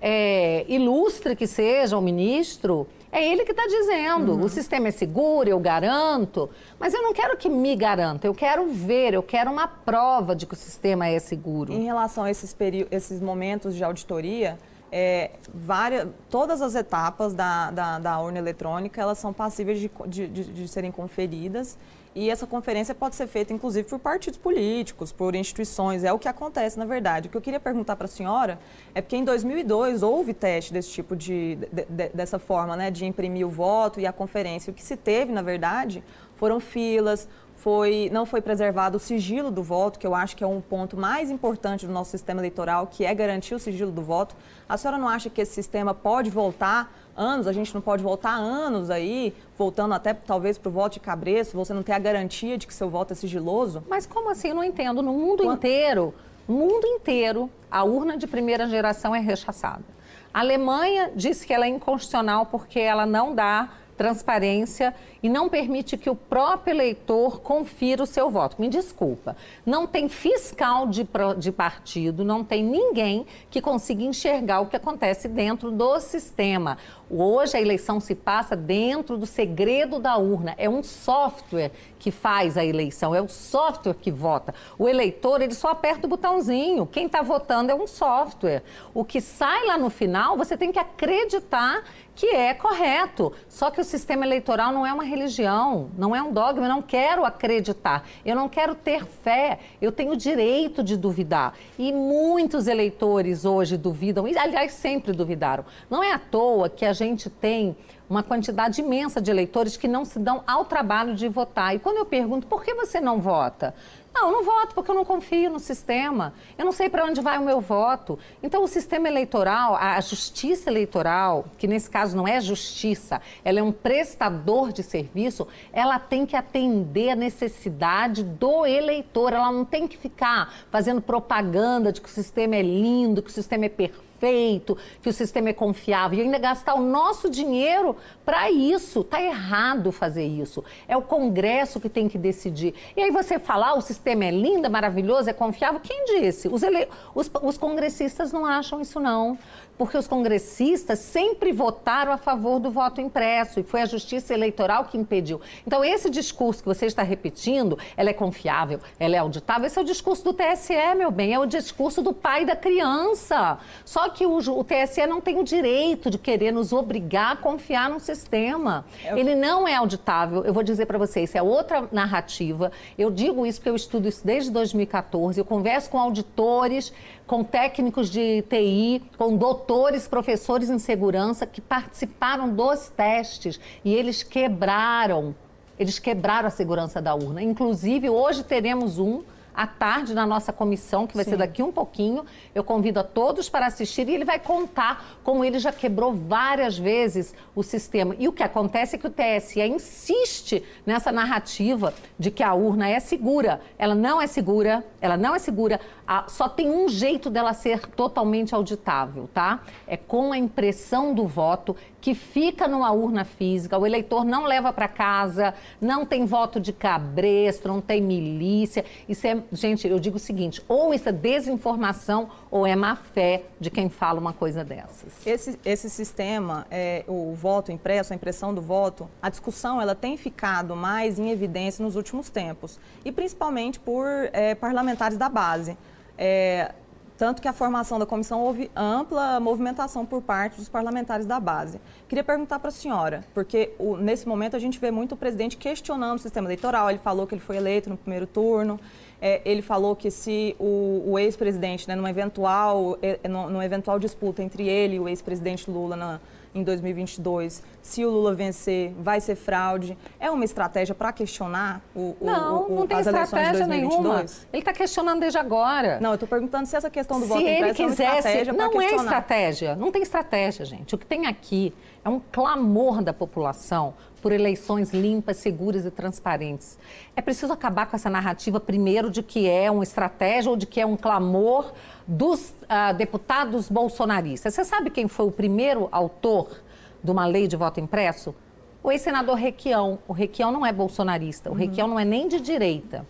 é, 0.00 0.64
ilustre 0.68 1.34
que 1.34 1.46
seja 1.46 1.96
o 1.96 2.00
ministro, 2.02 2.86
é 3.10 3.26
ele 3.26 3.44
que 3.44 3.52
está 3.52 3.66
dizendo. 3.66 4.32
Uhum. 4.32 4.44
O 4.44 4.48
sistema 4.48 4.88
é 4.88 4.90
seguro, 4.90 5.48
eu 5.48 5.58
garanto. 5.58 6.48
Mas 6.78 6.94
eu 6.94 7.02
não 7.02 7.12
quero 7.12 7.36
que 7.36 7.48
me 7.48 7.74
garanta, 7.74 8.26
eu 8.26 8.34
quero 8.34 8.66
ver, 8.68 9.14
eu 9.14 9.22
quero 9.22 9.50
uma 9.50 9.66
prova 9.66 10.36
de 10.36 10.46
que 10.46 10.54
o 10.54 10.56
sistema 10.56 11.06
é 11.08 11.18
seguro. 11.18 11.72
Em 11.72 11.84
relação 11.84 12.24
a 12.24 12.30
esses, 12.30 12.54
esses 12.90 13.20
momentos 13.20 13.74
de 13.74 13.82
auditoria, 13.82 14.58
é, 14.90 15.32
várias, 15.52 16.08
todas 16.30 16.62
as 16.62 16.74
etapas 16.74 17.34
da, 17.34 17.70
da, 17.70 17.98
da, 17.98 18.20
urna 18.20 18.38
eletrônica 18.38 19.00
elas 19.00 19.18
são 19.18 19.34
passíveis 19.34 19.78
de, 19.78 19.90
de, 20.06 20.26
de, 20.26 20.44
de, 20.44 20.68
serem 20.68 20.90
conferidas 20.90 21.76
e 22.14 22.30
essa 22.30 22.46
conferência 22.46 22.94
pode 22.94 23.16
ser 23.16 23.26
feita 23.26 23.52
inclusive 23.52 23.88
por 23.88 23.98
partidos 23.98 24.38
políticos, 24.38 25.12
por 25.12 25.34
instituições, 25.34 26.04
é 26.04 26.12
o 26.12 26.18
que 26.18 26.28
acontece 26.28 26.78
na 26.78 26.84
verdade. 26.84 27.28
O 27.28 27.30
que 27.30 27.36
eu 27.36 27.40
queria 27.40 27.60
perguntar 27.60 27.96
para 27.96 28.06
a 28.06 28.08
senhora 28.08 28.58
é 28.94 29.00
porque 29.00 29.16
em 29.16 29.24
2002 29.24 30.02
houve 30.02 30.34
teste 30.34 30.72
desse 30.72 30.90
tipo 30.90 31.14
de, 31.14 31.56
de, 31.72 32.08
dessa 32.08 32.38
forma, 32.38 32.76
né, 32.76 32.90
de 32.90 33.04
imprimir 33.06 33.46
o 33.46 33.50
voto 33.50 34.00
e 34.00 34.06
a 34.06 34.12
conferência. 34.12 34.70
O 34.70 34.74
que 34.74 34.82
se 34.82 34.96
teve 34.96 35.32
na 35.32 35.42
verdade 35.42 36.02
foram 36.36 36.60
filas, 36.60 37.28
foi, 37.58 38.08
não 38.12 38.24
foi 38.24 38.40
preservado 38.40 38.96
o 38.96 39.00
sigilo 39.00 39.50
do 39.50 39.62
voto, 39.62 39.98
que 39.98 40.06
eu 40.06 40.14
acho 40.14 40.36
que 40.36 40.44
é 40.44 40.46
um 40.46 40.60
ponto 40.60 40.96
mais 40.96 41.28
importante 41.28 41.86
do 41.86 41.92
nosso 41.92 42.12
sistema 42.12 42.40
eleitoral, 42.40 42.86
que 42.86 43.04
é 43.04 43.12
garantir 43.12 43.54
o 43.54 43.58
sigilo 43.58 43.90
do 43.90 44.00
voto. 44.00 44.36
A 44.68 44.76
senhora 44.76 44.96
não 44.96 45.08
acha 45.08 45.28
que 45.28 45.40
esse 45.40 45.54
sistema 45.54 45.92
pode 45.92 46.30
voltar 46.30 46.92
anos, 47.18 47.46
a 47.46 47.52
gente 47.52 47.74
não 47.74 47.80
pode 47.80 48.02
voltar 48.02 48.34
anos 48.34 48.88
aí, 48.88 49.34
voltando 49.56 49.92
até 49.92 50.14
talvez 50.14 50.56
para 50.56 50.68
o 50.68 50.72
voto 50.72 50.94
de 50.94 51.00
cabresto, 51.00 51.56
você 51.56 51.74
não 51.74 51.82
tem 51.82 51.94
a 51.94 51.98
garantia 51.98 52.56
de 52.56 52.66
que 52.66 52.72
seu 52.72 52.88
voto 52.88 53.12
é 53.12 53.16
sigiloso? 53.16 53.82
Mas 53.88 54.06
como 54.06 54.30
assim? 54.30 54.48
Eu 54.48 54.54
não 54.54 54.64
entendo. 54.64 55.02
No 55.02 55.12
mundo 55.12 55.44
inteiro, 55.44 56.14
mundo 56.46 56.86
inteiro, 56.86 57.50
a 57.70 57.84
urna 57.84 58.16
de 58.16 58.26
primeira 58.26 58.68
geração 58.68 59.14
é 59.14 59.18
rechaçada. 59.18 59.84
A 60.32 60.40
Alemanha 60.40 61.10
disse 61.14 61.46
que 61.46 61.52
ela 61.52 61.66
é 61.66 61.68
inconstitucional 61.68 62.46
porque 62.46 62.78
ela 62.78 63.04
não 63.04 63.34
dá 63.34 63.70
transparência 63.98 64.94
e 65.20 65.28
não 65.28 65.48
permite 65.48 65.96
que 65.96 66.08
o 66.08 66.14
próprio 66.14 66.72
eleitor 66.72 67.40
confira 67.40 68.02
o 68.02 68.06
seu 68.06 68.30
voto. 68.30 68.56
Me 68.58 68.68
desculpa, 68.68 69.36
não 69.66 69.86
tem 69.86 70.08
fiscal 70.08 70.86
de, 70.86 71.06
de 71.36 71.52
partido, 71.52 72.24
não 72.24 72.44
tem 72.44 72.62
ninguém 72.62 73.26
que 73.50 73.60
consiga 73.60 74.04
enxergar 74.04 74.60
o 74.60 74.66
que 74.66 74.76
acontece 74.76 75.26
dentro 75.26 75.72
do 75.72 75.98
sistema. 75.98 76.78
Hoje 77.10 77.56
a 77.56 77.60
eleição 77.60 77.98
se 77.98 78.14
passa 78.14 78.54
dentro 78.54 79.16
do 79.16 79.26
segredo 79.26 79.98
da 79.98 80.16
urna. 80.16 80.54
É 80.56 80.68
um 80.68 80.82
software 80.82 81.72
que 81.98 82.10
faz 82.10 82.56
a 82.56 82.64
eleição, 82.64 83.14
é 83.14 83.20
o 83.20 83.28
software 83.28 83.94
que 83.94 84.12
vota. 84.12 84.54
O 84.78 84.88
eleitor, 84.88 85.40
ele 85.40 85.54
só 85.54 85.70
aperta 85.70 86.06
o 86.06 86.10
botãozinho. 86.10 86.86
Quem 86.86 87.06
está 87.06 87.22
votando 87.22 87.72
é 87.72 87.74
um 87.74 87.86
software. 87.86 88.62
O 88.94 89.04
que 89.04 89.20
sai 89.20 89.66
lá 89.66 89.76
no 89.76 89.90
final, 89.90 90.36
você 90.36 90.56
tem 90.56 90.70
que 90.70 90.78
acreditar 90.78 91.82
que 92.18 92.26
é 92.26 92.52
correto. 92.52 93.32
Só 93.48 93.70
que 93.70 93.80
o 93.80 93.84
sistema 93.84 94.26
eleitoral 94.26 94.72
não 94.72 94.84
é 94.84 94.92
uma 94.92 95.04
religião, 95.04 95.88
não 95.96 96.16
é 96.16 96.20
um 96.20 96.32
dogma, 96.32 96.64
eu 96.64 96.68
não 96.68 96.82
quero 96.82 97.24
acreditar, 97.24 98.04
eu 98.26 98.34
não 98.34 98.48
quero 98.48 98.74
ter 98.74 99.04
fé, 99.04 99.60
eu 99.80 99.92
tenho 99.92 100.14
o 100.14 100.16
direito 100.16 100.82
de 100.82 100.96
duvidar. 100.96 101.54
E 101.78 101.92
muitos 101.92 102.66
eleitores 102.66 103.44
hoje 103.44 103.76
duvidam, 103.76 104.26
e 104.26 104.36
aliás 104.36 104.72
sempre 104.72 105.12
duvidaram. 105.12 105.64
Não 105.88 106.02
é 106.02 106.12
à 106.12 106.18
toa 106.18 106.68
que 106.68 106.84
a 106.84 106.92
gente 106.92 107.30
tem 107.30 107.76
uma 108.10 108.22
quantidade 108.22 108.80
imensa 108.80 109.20
de 109.20 109.30
eleitores 109.30 109.76
que 109.76 109.86
não 109.86 110.04
se 110.04 110.18
dão 110.18 110.42
ao 110.46 110.64
trabalho 110.64 111.14
de 111.14 111.28
votar. 111.28 111.76
E 111.76 111.78
quando 111.78 111.98
eu 111.98 112.06
pergunto 112.06 112.46
por 112.46 112.64
que 112.64 112.74
você 112.74 113.00
não 113.00 113.20
vota? 113.20 113.74
Não, 114.14 114.28
eu 114.28 114.32
não 114.32 114.44
voto 114.44 114.74
porque 114.74 114.90
eu 114.90 114.94
não 114.94 115.04
confio 115.04 115.50
no 115.50 115.58
sistema. 115.58 116.34
Eu 116.56 116.64
não 116.64 116.72
sei 116.72 116.88
para 116.88 117.04
onde 117.04 117.20
vai 117.20 117.38
o 117.38 117.44
meu 117.44 117.60
voto. 117.60 118.18
Então, 118.42 118.64
o 118.64 118.68
sistema 118.68 119.08
eleitoral, 119.08 119.76
a 119.76 120.00
justiça 120.00 120.68
eleitoral, 120.68 121.44
que 121.56 121.66
nesse 121.66 121.88
caso 121.88 122.16
não 122.16 122.26
é 122.26 122.40
justiça, 122.40 123.20
ela 123.44 123.60
é 123.60 123.62
um 123.62 123.72
prestador 123.72 124.72
de 124.72 124.82
serviço, 124.82 125.46
ela 125.72 125.98
tem 125.98 126.26
que 126.26 126.34
atender 126.34 127.10
a 127.10 127.16
necessidade 127.16 128.24
do 128.24 128.66
eleitor. 128.66 129.32
Ela 129.32 129.52
não 129.52 129.64
tem 129.64 129.86
que 129.86 129.96
ficar 129.96 130.52
fazendo 130.70 131.00
propaganda 131.00 131.92
de 131.92 132.00
que 132.00 132.08
o 132.08 132.12
sistema 132.12 132.56
é 132.56 132.62
lindo, 132.62 133.22
que 133.22 133.30
o 133.30 133.32
sistema 133.32 133.66
é 133.66 133.68
perfeito 133.68 134.07
feito, 134.18 134.76
que 135.02 135.08
o 135.08 135.12
sistema 135.12 135.50
é 135.50 135.52
confiável 135.52 136.18
e 136.18 136.22
ainda 136.22 136.38
gastar 136.38 136.74
o 136.74 136.80
nosso 136.80 137.30
dinheiro 137.30 137.96
para 138.24 138.50
isso. 138.50 139.00
Está 139.00 139.22
errado 139.22 139.90
fazer 139.92 140.26
isso. 140.26 140.64
É 140.86 140.96
o 140.96 141.02
Congresso 141.02 141.80
que 141.80 141.88
tem 141.88 142.08
que 142.08 142.18
decidir. 142.18 142.74
E 142.96 143.02
aí 143.02 143.10
você 143.10 143.38
falar, 143.38 143.74
o 143.74 143.80
sistema 143.80 144.24
é 144.24 144.30
lindo, 144.30 144.66
é 144.66 144.68
maravilhoso, 144.68 145.30
é 145.30 145.32
confiável. 145.32 145.80
Quem 145.80 146.04
disse? 146.04 146.48
Os, 146.48 146.62
ele... 146.62 146.88
os, 147.14 147.30
os 147.42 147.58
congressistas 147.58 148.32
não 148.32 148.44
acham 148.44 148.80
isso, 148.80 149.00
não 149.00 149.38
porque 149.78 149.96
os 149.96 150.08
congressistas 150.08 150.98
sempre 150.98 151.52
votaram 151.52 152.12
a 152.12 152.18
favor 152.18 152.58
do 152.58 152.70
voto 152.70 153.00
impresso 153.00 153.60
e 153.60 153.62
foi 153.62 153.80
a 153.80 153.86
justiça 153.86 154.34
eleitoral 154.34 154.84
que 154.86 154.98
impediu. 154.98 155.40
Então, 155.64 155.84
esse 155.84 156.10
discurso 156.10 156.62
que 156.62 156.68
você 156.68 156.86
está 156.86 157.04
repetindo, 157.04 157.78
ela 157.96 158.10
é 158.10 158.12
confiável, 158.12 158.80
ela 158.98 159.14
é 159.14 159.18
auditável, 159.18 159.66
esse 159.66 159.78
é 159.78 159.82
o 159.82 159.84
discurso 159.84 160.24
do 160.24 160.32
TSE, 160.32 160.74
meu 160.96 161.12
bem, 161.12 161.32
é 161.32 161.38
o 161.38 161.46
discurso 161.46 162.02
do 162.02 162.12
pai 162.12 162.44
da 162.44 162.56
criança. 162.56 163.58
Só 163.84 164.08
que 164.08 164.26
o, 164.26 164.36
o 164.36 164.64
TSE 164.64 165.06
não 165.06 165.20
tem 165.20 165.38
o 165.38 165.44
direito 165.44 166.10
de 166.10 166.18
querer 166.18 166.52
nos 166.52 166.72
obrigar 166.72 167.34
a 167.34 167.36
confiar 167.36 167.88
no 167.88 168.00
sistema. 168.00 168.84
Ele 169.04 169.36
não 169.36 169.68
é 169.68 169.76
auditável, 169.76 170.44
eu 170.44 170.52
vou 170.52 170.64
dizer 170.64 170.86
para 170.86 170.98
vocês, 170.98 171.30
isso 171.30 171.38
é 171.38 171.42
outra 171.42 171.88
narrativa. 171.92 172.72
Eu 172.98 173.10
digo 173.10 173.46
isso 173.46 173.60
porque 173.60 173.70
eu 173.70 173.76
estudo 173.76 174.08
isso 174.08 174.26
desde 174.26 174.50
2014, 174.50 175.38
eu 175.38 175.44
converso 175.44 175.88
com 175.88 175.98
auditores, 175.98 176.92
com 177.26 177.44
técnicos 177.44 178.10
de 178.10 178.42
TI, 178.42 179.02
com 179.16 179.36
doutores 179.36 179.67
doutores, 179.68 180.08
professores 180.08 180.70
em 180.70 180.78
segurança 180.78 181.46
que 181.46 181.60
participaram 181.60 182.48
dos 182.48 182.88
testes 182.88 183.60
e 183.84 183.94
eles 183.94 184.22
quebraram, 184.22 185.34
eles 185.78 185.98
quebraram 185.98 186.48
a 186.48 186.50
segurança 186.50 187.02
da 187.02 187.14
urna. 187.14 187.42
Inclusive, 187.42 188.08
hoje 188.08 188.42
teremos 188.42 188.98
um 188.98 189.22
à 189.58 189.66
tarde 189.66 190.14
na 190.14 190.24
nossa 190.24 190.52
comissão, 190.52 191.04
que 191.04 191.16
vai 191.16 191.24
Sim. 191.24 191.32
ser 191.32 191.36
daqui 191.36 191.64
um 191.64 191.72
pouquinho. 191.72 192.24
Eu 192.54 192.62
convido 192.62 193.00
a 193.00 193.02
todos 193.02 193.50
para 193.50 193.66
assistir 193.66 194.08
e 194.08 194.14
ele 194.14 194.24
vai 194.24 194.38
contar 194.38 195.18
como 195.24 195.44
ele 195.44 195.58
já 195.58 195.72
quebrou 195.72 196.14
várias 196.14 196.78
vezes 196.78 197.34
o 197.56 197.64
sistema. 197.64 198.14
E 198.20 198.28
o 198.28 198.32
que 198.32 198.44
acontece 198.44 198.94
é 198.94 198.98
que 199.00 199.08
o 199.08 199.10
TSE 199.10 199.60
insiste 199.60 200.62
nessa 200.86 201.10
narrativa 201.10 201.92
de 202.16 202.30
que 202.30 202.44
a 202.44 202.54
urna 202.54 202.88
é 202.88 203.00
segura. 203.00 203.60
Ela 203.76 203.96
não 203.96 204.22
é 204.22 204.28
segura, 204.28 204.84
ela 205.00 205.16
não 205.16 205.34
é 205.34 205.40
segura. 205.40 205.80
só 206.28 206.48
tem 206.48 206.70
um 206.70 206.88
jeito 206.88 207.28
dela 207.28 207.52
ser 207.52 207.84
totalmente 207.84 208.54
auditável, 208.54 209.28
tá? 209.34 209.62
É 209.88 209.96
com 209.96 210.32
a 210.32 210.38
impressão 210.38 211.12
do 211.12 211.26
voto 211.26 211.74
que 212.00 212.14
fica 212.14 212.68
numa 212.68 212.92
urna 212.92 213.24
física, 213.24 213.76
o 213.76 213.84
eleitor 213.84 214.24
não 214.24 214.44
leva 214.44 214.72
para 214.72 214.86
casa, 214.86 215.52
não 215.80 216.06
tem 216.06 216.24
voto 216.24 216.60
de 216.60 216.72
cabresto, 216.72 217.66
não 217.66 217.80
tem 217.80 218.00
milícia. 218.00 218.84
Isso 219.08 219.26
é 219.26 219.42
gente, 219.52 219.86
eu 219.86 219.98
digo 219.98 220.16
o 220.16 220.20
seguinte: 220.20 220.62
ou 220.68 220.92
isso 220.92 221.08
é 221.08 221.12
desinformação 221.12 222.28
ou 222.50 222.66
é 222.66 222.74
má 222.76 222.96
fé 222.96 223.44
de 223.58 223.70
quem 223.70 223.88
fala 223.88 224.20
uma 224.20 224.32
coisa 224.32 224.64
dessas. 224.64 225.12
Esse, 225.26 225.58
esse 225.64 225.90
sistema, 225.90 226.66
é, 226.70 227.04
o 227.06 227.34
voto 227.34 227.72
impresso, 227.72 228.12
a 228.12 228.16
impressão 228.16 228.54
do 228.54 228.60
voto, 228.60 229.08
a 229.20 229.28
discussão 229.28 229.80
ela 229.80 229.94
tem 229.94 230.16
ficado 230.16 230.74
mais 230.76 231.18
em 231.18 231.30
evidência 231.30 231.82
nos 231.84 231.96
últimos 231.96 232.30
tempos 232.30 232.78
e 233.04 233.12
principalmente 233.12 233.78
por 233.80 234.06
é, 234.32 234.54
parlamentares 234.54 235.16
da 235.16 235.28
base. 235.28 235.76
É, 236.16 236.74
tanto 237.18 237.42
que 237.42 237.48
a 237.48 237.52
formação 237.52 237.98
da 237.98 238.06
comissão 238.06 238.40
houve 238.40 238.70
ampla 238.76 239.40
movimentação 239.40 240.06
por 240.06 240.22
parte 240.22 240.56
dos 240.56 240.68
parlamentares 240.68 241.26
da 241.26 241.40
base. 241.40 241.80
Queria 242.08 242.22
perguntar 242.22 242.60
para 242.60 242.68
a 242.68 242.72
senhora, 242.72 243.24
porque 243.34 243.72
o, 243.76 243.96
nesse 243.96 244.26
momento 244.28 244.54
a 244.54 244.58
gente 244.60 244.78
vê 244.78 244.92
muito 244.92 245.12
o 245.12 245.16
presidente 245.16 245.56
questionando 245.56 246.18
o 246.18 246.20
sistema 246.20 246.46
eleitoral. 246.46 246.88
Ele 246.88 247.00
falou 247.00 247.26
que 247.26 247.34
ele 247.34 247.42
foi 247.42 247.56
eleito 247.56 247.90
no 247.90 247.96
primeiro 247.96 248.24
turno. 248.24 248.78
É, 249.20 249.40
ele 249.44 249.62
falou 249.62 249.96
que 249.96 250.10
se 250.10 250.54
o, 250.58 251.02
o 251.06 251.18
ex-presidente, 251.18 251.88
né, 251.88 251.96
numa 251.96 252.10
eventual, 252.10 252.96
é, 253.02 253.26
numa 253.26 253.64
eventual 253.64 253.98
disputa 253.98 254.42
entre 254.42 254.68
ele 254.68 254.96
e 254.96 255.00
o 255.00 255.08
ex-presidente 255.08 255.68
Lula 255.70 255.96
na, 255.96 256.20
em 256.54 256.62
2022, 256.62 257.62
se 257.82 258.04
o 258.04 258.10
Lula 258.10 258.34
vencer, 258.34 258.92
vai 258.98 259.20
ser 259.20 259.34
fraude. 259.34 259.96
É 260.18 260.30
uma 260.30 260.44
estratégia 260.44 260.94
para 260.94 261.12
questionar 261.12 261.82
o, 261.94 262.16
não, 262.20 262.62
o, 262.62 262.72
o, 262.72 262.74
não 262.80 262.86
tem 262.86 262.98
as 262.98 263.06
estratégia 263.06 263.66
nenhuma. 263.66 264.20
Ele 264.52 264.60
está 264.60 264.72
questionando 264.72 265.20
desde 265.20 265.38
agora. 265.38 265.98
Não, 266.00 266.10
eu 266.10 266.14
estou 266.14 266.28
perguntando 266.28 266.66
se 266.66 266.76
essa 266.76 266.90
questão 266.90 267.18
do 267.18 267.24
se 267.24 267.28
voto 267.28 267.42
ele 267.42 267.74
quisesse, 267.74 268.08
é 268.08 268.10
uma 268.10 268.18
estratégia 268.18 268.52
Não 268.52 268.82
é 268.82 268.94
estratégia, 268.94 269.76
não 269.76 269.92
tem 269.92 270.02
estratégia, 270.02 270.64
gente. 270.64 270.94
O 270.94 270.98
que 270.98 271.06
tem 271.06 271.26
aqui 271.26 271.74
é 272.04 272.08
um 272.08 272.20
clamor 272.20 273.02
da 273.02 273.12
população 273.12 273.94
por 274.18 274.32
eleições 274.32 274.92
limpas, 274.92 275.38
seguras 275.38 275.86
e 275.86 275.90
transparentes. 275.90 276.78
É 277.16 277.22
preciso 277.22 277.52
acabar 277.52 277.86
com 277.86 277.96
essa 277.96 278.10
narrativa, 278.10 278.60
primeiro, 278.60 279.10
de 279.10 279.22
que 279.22 279.48
é 279.48 279.70
uma 279.70 279.82
estratégia 279.82 280.50
ou 280.50 280.56
de 280.56 280.66
que 280.66 280.80
é 280.80 280.86
um 280.86 280.96
clamor 280.96 281.72
dos 282.06 282.50
uh, 282.50 282.94
deputados 282.96 283.68
bolsonaristas. 283.68 284.54
Você 284.54 284.64
sabe 284.64 284.90
quem 284.90 285.08
foi 285.08 285.26
o 285.26 285.30
primeiro 285.30 285.88
autor 285.90 286.62
de 287.02 287.10
uma 287.10 287.26
lei 287.26 287.46
de 287.46 287.56
voto 287.56 287.80
impresso? 287.80 288.34
O 288.82 288.92
ex-senador 288.92 289.36
Requião. 289.36 289.98
O 290.06 290.12
Requião 290.12 290.52
não 290.52 290.64
é 290.64 290.72
bolsonarista, 290.72 291.50
o 291.50 291.52
uhum. 291.52 291.58
Requião 291.58 291.88
não 291.88 291.98
é 291.98 292.04
nem 292.04 292.28
de 292.28 292.40
direita. 292.40 293.06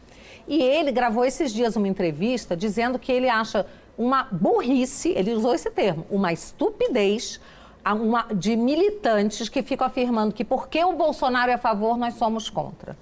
E 0.47 0.63
ele 0.63 0.91
gravou 0.91 1.25
esses 1.25 1.53
dias 1.53 1.77
uma 1.77 1.89
entrevista 1.89 2.57
dizendo 2.57 2.99
que 2.99 3.13
ele 3.13 3.29
acha 3.29 3.67
uma 3.99 4.25
burrice, 4.31 5.11
ele 5.11 5.35
usou 5.35 5.55
esse 5.55 5.71
termo, 5.71 6.07
uma 6.09 6.33
estupidez 6.33 7.41
uma, 7.95 8.27
de 8.35 8.57
militantes 8.57 9.49
que 9.49 9.63
ficam 9.63 9.87
afirmando 9.87 10.35
que 10.35 10.45
porque 10.45 10.83
o 10.85 10.93
Bolsonaro 10.93 11.51
é 11.51 11.55
a 11.55 11.59
favor, 11.59 11.97
nós 11.97 12.15
somos 12.15 12.51
contra. 12.51 12.97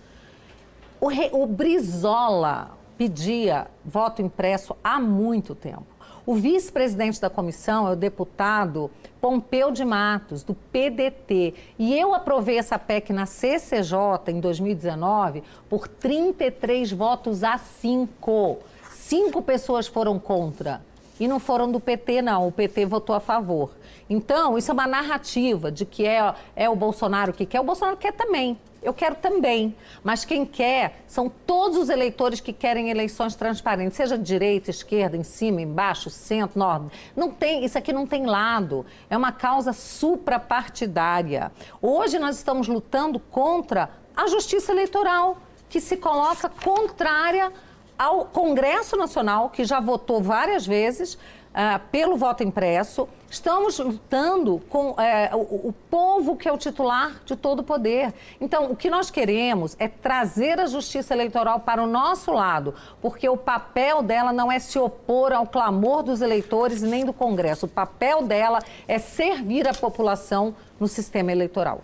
O, 1.01 1.09
o 1.43 1.47
Brizola 1.47 2.71
pedia 2.97 3.67
voto 3.85 4.23
impresso 4.23 4.77
há 4.83 5.01
muito 5.01 5.55
tempo. 5.55 5.97
O 6.27 6.35
vice-presidente 6.35 7.21
da 7.21 7.31
comissão 7.31 7.87
é 7.87 7.93
o 7.93 7.97
deputado 7.97 8.91
Pompeu 9.21 9.71
de 9.71 9.85
Matos, 9.85 10.43
do 10.43 10.55
PDT. 10.55 11.55
E 11.79 11.97
eu 11.97 12.13
aprovei 12.15 12.59
essa 12.59 12.77
PEC 12.77 13.13
na 13.13 13.27
CCJ 13.27 14.33
em 14.33 14.41
2019 14.41 15.45
por 15.69 15.87
33 15.87 16.91
votos 16.91 17.45
a 17.45 17.57
5. 17.57 18.59
Cinco 18.91 19.41
pessoas 19.41 19.87
foram 19.87 20.19
contra. 20.19 20.83
E 21.21 21.29
não 21.29 21.39
foram 21.39 21.71
do 21.71 21.79
PT, 21.79 22.23
não. 22.23 22.49
O 22.49 22.53
PT 22.53 22.87
votou 22.87 23.15
a 23.15 23.21
favor. 23.21 23.71
Então, 24.09 24.57
isso 24.57 24.71
é 24.71 24.75
uma 24.75 24.87
narrativa 24.87 25.71
de 25.71 25.85
que 25.85 26.07
é, 26.07 26.35
é 26.55 26.69
o 26.69 26.77
Bolsonaro 26.77 27.33
que 27.33 27.45
quer. 27.45 27.61
O 27.61 27.65
Bolsonaro 27.65 27.97
quer 27.97 28.13
também. 28.13 28.59
Eu 28.83 28.95
quero 28.95 29.17
também. 29.17 29.75
Mas 30.05 30.25
quem 30.25 30.47
quer 30.47 31.03
são 31.09 31.29
todos 31.29 31.77
os 31.77 31.89
eleitores 31.89 32.39
que 32.39 32.53
querem 32.53 32.89
eleições 32.89 33.35
transparentes, 33.35 33.97
seja 33.97 34.17
direita, 34.17 34.71
esquerda, 34.71 35.17
em 35.17 35.25
cima, 35.25 35.61
embaixo, 35.61 36.09
centro, 36.09 36.57
norte. 36.57 36.97
Não 37.17 37.31
tem, 37.31 37.65
isso 37.65 37.77
aqui 37.77 37.93
não 37.93 38.07
tem 38.07 38.27
lado. 38.27 38.87
É 39.11 39.17
uma 39.17 39.33
causa 39.33 39.73
suprapartidária. 39.73 41.51
Hoje 41.83 42.19
nós 42.21 42.37
estamos 42.37 42.69
lutando 42.69 43.19
contra 43.19 43.91
a 44.17 44.29
justiça 44.29 44.71
eleitoral, 44.71 45.39
que 45.69 45.81
se 45.81 45.97
coloca 45.97 46.49
contrária 46.49 47.53
ao 47.99 48.27
Congresso 48.27 48.97
Nacional, 48.97 49.51
que 49.51 49.65
já 49.65 49.81
votou 49.81 50.23
várias 50.23 50.67
vezes, 50.67 51.19
uh, 51.57 51.81
pelo 51.91 52.17
voto 52.17 52.43
impresso. 52.43 53.09
Estamos 53.29 53.79
lutando 53.79 54.63
com 54.69 54.91
uh, 54.91 54.97
o, 55.35 55.69
o, 55.69 55.75
povo 55.91 56.37
que 56.37 56.47
é 56.49 56.53
o 56.53 56.59
titular 56.59 57.23
de 57.25 57.35
todo 57.35 57.61
o 57.61 57.65
poder. 57.65 58.13
Então, 58.41 58.71
o 58.71 58.77
que 58.77 58.91
nós 58.91 59.11
queremos 59.11 59.75
é 59.79 59.89
trazer 59.89 60.61
a 60.61 60.67
justiça 60.67 61.15
eleitoral 61.15 61.61
para 61.61 61.83
o 61.83 61.87
nosso 61.87 62.31
lado, 62.33 62.75
porque 63.01 63.29
o 63.29 63.37
papel 63.37 64.03
dela 64.03 64.33
não 64.33 64.53
é 64.53 64.59
se 64.59 64.79
opor 64.79 65.33
ao 65.33 65.47
clamor 65.47 66.03
dos 66.03 66.21
eleitores 66.21 66.83
nem 66.83 67.05
do 67.05 67.13
Congresso. 67.13 67.67
O 67.67 67.69
papel 67.69 68.23
dela 68.23 68.61
é 68.87 68.99
servir 68.99 69.67
a 69.67 69.75
população 69.75 70.55
no 70.79 70.87
sistema 70.87 71.33
eleitoral. 71.33 71.81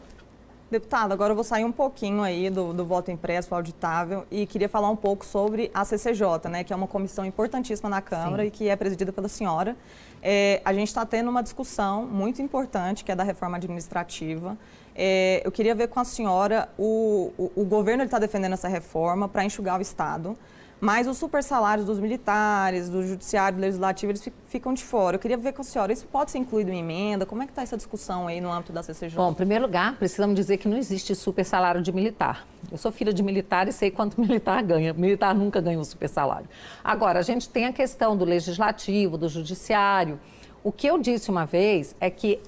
Deputado, 0.73 1.13
agora 1.13 1.33
eu 1.33 1.35
vou 1.35 1.45
sair 1.45 1.67
um 1.67 1.71
pouquinho 1.71 2.23
aí 2.23 2.49
do, 2.49 2.73
do 2.73 2.83
voto 2.83 3.11
impresso, 3.11 3.55
auditável, 3.55 4.25
e 4.31 4.47
queria 4.47 4.71
falar 4.71 4.89
um 4.89 4.97
pouco 4.97 5.23
sobre 5.23 5.71
a 5.75 5.85
CCJ, 5.85 6.49
né, 6.49 6.65
que 6.65 6.73
é 6.73 6.77
uma 6.77 6.87
comissão 6.87 7.27
importantíssima 7.27 7.91
na 7.91 8.01
Câmara 8.01 8.43
Sim. 8.43 8.49
e 8.49 8.51
que 8.51 8.69
é 8.71 8.75
presidida 8.75 9.13
pela 9.13 9.29
senhora. 9.29 9.77
É, 10.23 10.63
a 10.65 10.73
gente 10.73 10.89
está 10.89 11.05
tendo 11.05 11.29
uma 11.29 11.43
discussão 11.43 12.07
muito 12.07 12.41
importante, 12.41 13.05
que 13.05 13.13
é 13.13 13.15
da 13.15 13.23
reforma 13.23 13.59
administrativa. 13.59 14.57
É, 14.97 15.43
eu 15.45 15.53
queria 15.53 15.75
ver 15.75 15.89
com 15.89 16.01
a 16.01 16.05
senhora, 16.05 16.71
o, 16.79 17.31
o, 17.37 17.53
o 17.55 17.65
governo 17.67 18.03
está 18.03 18.19
defendendo 18.19 18.55
essa 18.55 18.69
reforma 18.69 19.29
para 19.29 19.45
enxugar 19.45 19.79
o 19.79 19.83
Estado. 19.83 20.39
Mas 20.83 21.07
os 21.07 21.17
super 21.17 21.45
salários 21.45 21.87
dos 21.87 22.01
militares, 22.01 22.89
do 22.89 23.07
judiciário, 23.07 23.57
do 23.57 23.61
legislativo, 23.61 24.11
eles 24.11 24.29
ficam 24.49 24.75
de 24.75 24.83
fora. 24.83 25.15
Eu 25.15 25.21
queria 25.21 25.37
ver 25.37 25.53
com 25.53 25.63
a 25.63 25.65
senhora, 25.65 25.93
isso 25.93 26.09
pode 26.09 26.33
ser 26.33 26.39
incluído 26.39 26.73
em 26.73 26.81
emenda? 26.81 27.25
Como 27.25 27.41
é 27.41 27.47
que 27.47 27.53
está 27.53 27.63
essa 27.63 27.77
discussão 27.77 28.27
aí 28.27 28.41
no 28.41 28.51
âmbito 28.51 28.73
da 28.73 28.83
CCJ? 28.83 29.15
Bom, 29.15 29.31
em 29.31 29.35
primeiro 29.35 29.65
lugar, 29.65 29.95
precisamos 29.95 30.35
dizer 30.35 30.57
que 30.57 30.67
não 30.67 30.77
existe 30.77 31.15
super 31.15 31.45
salário 31.45 31.81
de 31.81 31.93
militar. 31.93 32.49
Eu 32.69 32.77
sou 32.77 32.91
filha 32.91 33.13
de 33.13 33.23
militar 33.23 33.69
e 33.69 33.73
sei 33.73 33.93
quanto 33.93 34.19
militar 34.21 34.61
ganha. 34.65 34.93
Militar 34.93 35.37
nunca 35.37 35.61
ganha 35.61 35.79
um 35.79 35.85
super 35.85 36.09
salário. 36.09 36.49
Agora, 36.83 37.21
a 37.21 37.23
gente 37.23 37.49
tem 37.49 37.67
a 37.67 37.73
questão 37.73 38.17
do 38.17 38.25
legislativo, 38.25 39.17
do 39.17 39.29
judiciário. 39.29 40.19
O 40.65 40.73
que 40.73 40.89
eu 40.89 40.99
disse 40.99 41.31
uma 41.31 41.47
vez 41.47 41.95
é 42.01 42.11
que 42.11 42.41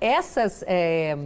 essas, 0.00 0.64
é, 0.66 1.18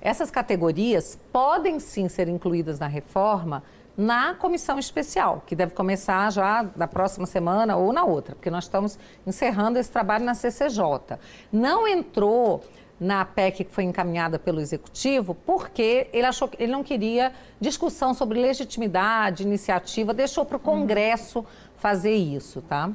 essas 0.00 0.32
categorias 0.32 1.16
podem 1.32 1.78
sim 1.78 2.08
ser 2.08 2.26
incluídas 2.26 2.80
na 2.80 2.88
reforma, 2.88 3.62
na 3.98 4.32
comissão 4.32 4.78
especial, 4.78 5.42
que 5.44 5.56
deve 5.56 5.74
começar 5.74 6.30
já 6.30 6.62
da 6.62 6.86
próxima 6.86 7.26
semana 7.26 7.76
ou 7.76 7.92
na 7.92 8.04
outra, 8.04 8.36
porque 8.36 8.48
nós 8.48 8.62
estamos 8.62 8.96
encerrando 9.26 9.76
esse 9.76 9.90
trabalho 9.90 10.24
na 10.24 10.34
CCJ. 10.34 11.18
Não 11.50 11.88
entrou 11.88 12.62
na 13.00 13.24
PEC 13.24 13.64
que 13.64 13.72
foi 13.72 13.82
encaminhada 13.82 14.38
pelo 14.38 14.60
Executivo, 14.60 15.34
porque 15.34 16.08
ele 16.12 16.26
achou 16.26 16.46
que 16.46 16.62
ele 16.62 16.70
não 16.70 16.84
queria 16.84 17.32
discussão 17.60 18.14
sobre 18.14 18.40
legitimidade, 18.40 19.42
iniciativa, 19.42 20.14
deixou 20.14 20.44
para 20.44 20.56
o 20.56 20.60
Congresso 20.60 21.44
fazer 21.76 22.14
isso, 22.14 22.62
tá? 22.62 22.92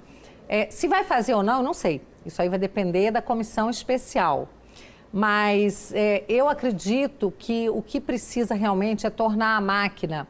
É, 0.47 0.69
se 0.69 0.87
vai 0.87 1.03
fazer 1.03 1.33
ou 1.33 1.43
não, 1.43 1.61
não 1.61 1.73
sei. 1.73 2.01
Isso 2.25 2.41
aí 2.41 2.47
vai 2.47 2.59
depender 2.59 3.11
da 3.11 3.21
comissão 3.21 3.69
especial. 3.69 4.47
Mas 5.11 5.91
é, 5.93 6.23
eu 6.29 6.47
acredito 6.47 7.31
que 7.37 7.69
o 7.69 7.81
que 7.81 7.99
precisa 7.99 8.55
realmente 8.55 9.05
é 9.05 9.09
tornar 9.09 9.57
a 9.57 9.61
máquina 9.61 10.27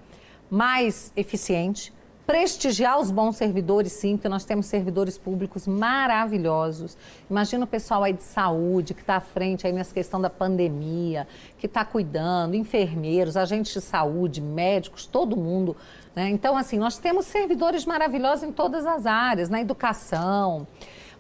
mais 0.54 1.12
eficiente, 1.16 1.92
prestigiar 2.28 3.00
os 3.00 3.10
bons 3.10 3.36
servidores, 3.38 3.92
sim, 3.92 4.16
porque 4.16 4.30
nós 4.30 4.46
temos 4.46 4.68
servidores 4.68 5.18
públicos 5.18 5.66
maravilhosos. 5.66 6.96
Imagina 7.28 7.66
o 7.66 7.68
pessoal 7.68 8.04
aí 8.04 8.14
de 8.14 8.22
saúde 8.22 8.94
que 8.94 9.02
está 9.02 9.16
à 9.16 9.20
frente 9.20 9.66
aí 9.66 9.74
nessa 9.74 9.92
questão 9.92 10.22
da 10.22 10.30
pandemia, 10.30 11.28
que 11.58 11.66
está 11.66 11.84
cuidando, 11.84 12.54
enfermeiros, 12.54 13.36
agentes 13.36 13.74
de 13.74 13.82
saúde, 13.82 14.42
médicos, 14.42 15.08
todo 15.08 15.36
mundo. 15.36 15.76
Né? 16.16 16.30
Então, 16.30 16.56
assim, 16.56 16.78
nós 16.78 17.00
temos 17.00 17.26
servidores 17.26 17.84
maravilhosos 17.84 18.44
em 18.44 18.52
todas 18.52 18.86
as 18.86 19.08
áreas, 19.08 19.50
na 19.50 19.60
educação. 19.60 20.68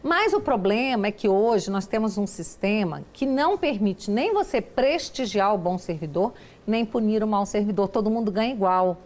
Mas 0.04 0.32
o 0.32 0.42
problema 0.42 1.08
é 1.08 1.12
que 1.12 1.28
hoje 1.28 1.72
nós 1.72 1.88
temos 1.88 2.20
um 2.20 2.28
sistema 2.28 3.02
que 3.12 3.26
não 3.26 3.58
permite 3.58 4.12
nem 4.12 4.32
você 4.32 4.62
prestigiar 4.62 5.56
o 5.56 5.58
bom 5.58 5.80
servidor, 5.80 6.34
nem 6.68 6.86
punir 6.86 7.24
o 7.24 7.28
mau 7.28 7.48
servidor. 7.48 7.88
Todo 7.88 8.12
mundo 8.12 8.32
ganha 8.32 8.54
igual. 8.54 9.00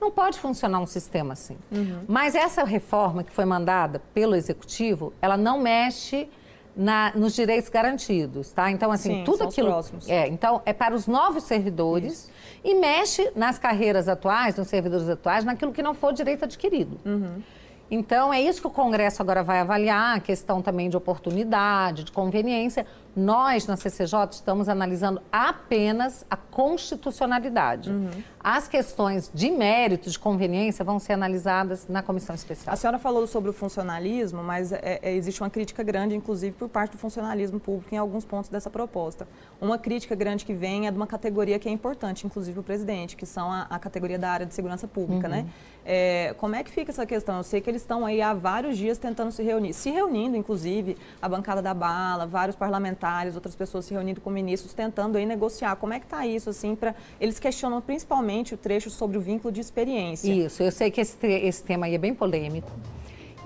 Não 0.00 0.10
pode 0.10 0.38
funcionar 0.38 0.80
um 0.80 0.86
sistema 0.86 1.34
assim. 1.34 1.56
Uhum. 1.70 2.04
Mas 2.08 2.34
essa 2.34 2.64
reforma 2.64 3.22
que 3.22 3.32
foi 3.32 3.44
mandada 3.44 4.00
pelo 4.14 4.34
executivo, 4.34 5.12
ela 5.20 5.36
não 5.36 5.60
mexe 5.60 6.28
na, 6.74 7.12
nos 7.14 7.34
direitos 7.34 7.68
garantidos, 7.68 8.52
tá? 8.52 8.70
Então, 8.70 8.90
assim, 8.90 9.16
Sim, 9.16 9.24
tudo 9.24 9.44
aquilo. 9.44 9.70
É, 10.08 10.28
então, 10.28 10.62
é 10.64 10.72
para 10.72 10.94
os 10.94 11.06
novos 11.06 11.44
servidores 11.44 12.12
Isso. 12.12 12.30
e 12.64 12.74
mexe 12.74 13.30
nas 13.34 13.58
carreiras 13.58 14.08
atuais, 14.08 14.56
nos 14.56 14.68
servidores 14.68 15.08
atuais, 15.08 15.44
naquilo 15.44 15.72
que 15.72 15.82
não 15.82 15.92
for 15.92 16.12
direito 16.12 16.44
adquirido. 16.44 16.98
Uhum. 17.04 17.42
Então, 17.90 18.32
é 18.32 18.40
isso 18.40 18.60
que 18.60 18.68
o 18.68 18.70
Congresso 18.70 19.20
agora 19.20 19.42
vai 19.42 19.58
avaliar, 19.58 20.16
a 20.16 20.20
questão 20.20 20.62
também 20.62 20.88
de 20.88 20.96
oportunidade, 20.96 22.04
de 22.04 22.12
conveniência. 22.12 22.86
Nós, 23.14 23.66
na 23.66 23.76
CCJ, 23.76 24.14
estamos 24.32 24.68
analisando 24.68 25.20
apenas 25.32 26.24
a 26.30 26.36
constitucionalidade. 26.36 27.90
Uhum. 27.90 28.10
As 28.42 28.66
questões 28.66 29.30
de 29.34 29.50
mérito, 29.50 30.08
de 30.08 30.18
conveniência, 30.18 30.84
vão 30.84 30.98
ser 30.98 31.12
analisadas 31.12 31.86
na 31.88 32.02
comissão 32.02 32.34
especial. 32.34 32.72
A 32.72 32.76
senhora 32.76 32.98
falou 32.98 33.26
sobre 33.26 33.50
o 33.50 33.52
funcionalismo, 33.52 34.42
mas 34.42 34.72
é, 34.72 34.98
é, 35.02 35.14
existe 35.14 35.42
uma 35.42 35.50
crítica 35.50 35.82
grande, 35.82 36.14
inclusive, 36.14 36.56
por 36.56 36.68
parte 36.68 36.92
do 36.92 36.98
funcionalismo 36.98 37.60
público 37.60 37.94
em 37.94 37.98
alguns 37.98 38.24
pontos 38.24 38.48
dessa 38.48 38.70
proposta. 38.70 39.28
Uma 39.60 39.76
crítica 39.76 40.14
grande 40.14 40.46
que 40.46 40.54
vem 40.54 40.86
é 40.86 40.90
de 40.90 40.96
uma 40.96 41.06
categoria 41.06 41.58
que 41.58 41.68
é 41.68 41.72
importante, 41.72 42.26
inclusive 42.26 42.54
para 42.54 42.60
o 42.60 42.64
presidente, 42.64 43.14
que 43.14 43.26
são 43.26 43.52
a, 43.52 43.66
a, 43.68 43.78
categoria 43.78 44.18
da 44.18 44.30
área 44.30 44.46
de 44.46 44.54
segurança 44.54 44.88
pública, 44.88 45.28
uhum. 45.28 45.34
né? 45.34 45.46
É, 45.84 46.34
como 46.38 46.54
é 46.54 46.62
que 46.62 46.70
fica 46.70 46.90
essa 46.90 47.06
questão? 47.06 47.38
Eu 47.38 47.42
sei 47.42 47.60
que 47.60 47.68
eles 47.68 47.82
estão 47.82 48.04
aí 48.04 48.20
há 48.20 48.32
vários 48.32 48.76
dias 48.76 48.98
tentando 48.98 49.32
se 49.32 49.42
reunir, 49.42 49.72
se 49.72 49.90
reunindo, 49.90 50.36
inclusive, 50.36 50.96
a 51.20 51.28
bancada 51.28 51.62
da 51.62 51.74
bala, 51.74 52.26
vários 52.26 52.54
parlamentares, 52.54 52.99
outras 53.34 53.54
pessoas 53.54 53.84
se 53.84 53.94
reunindo 53.94 54.20
com 54.20 54.30
ministros, 54.30 54.72
tentando 54.72 55.16
aí 55.16 55.26
negociar. 55.26 55.76
Como 55.76 55.92
é 55.92 55.98
que 55.98 56.06
está 56.06 56.26
isso, 56.26 56.50
assim, 56.50 56.74
para... 56.74 56.94
Eles 57.20 57.38
questionam 57.38 57.80
principalmente 57.80 58.54
o 58.54 58.56
trecho 58.56 58.90
sobre 58.90 59.16
o 59.16 59.20
vínculo 59.20 59.52
de 59.52 59.60
experiência. 59.60 60.30
Isso, 60.32 60.62
eu 60.62 60.72
sei 60.72 60.90
que 60.90 61.00
esse, 61.00 61.16
esse 61.26 61.62
tema 61.62 61.86
aí 61.86 61.94
é 61.94 61.98
bem 61.98 62.14
polêmico. 62.14 62.70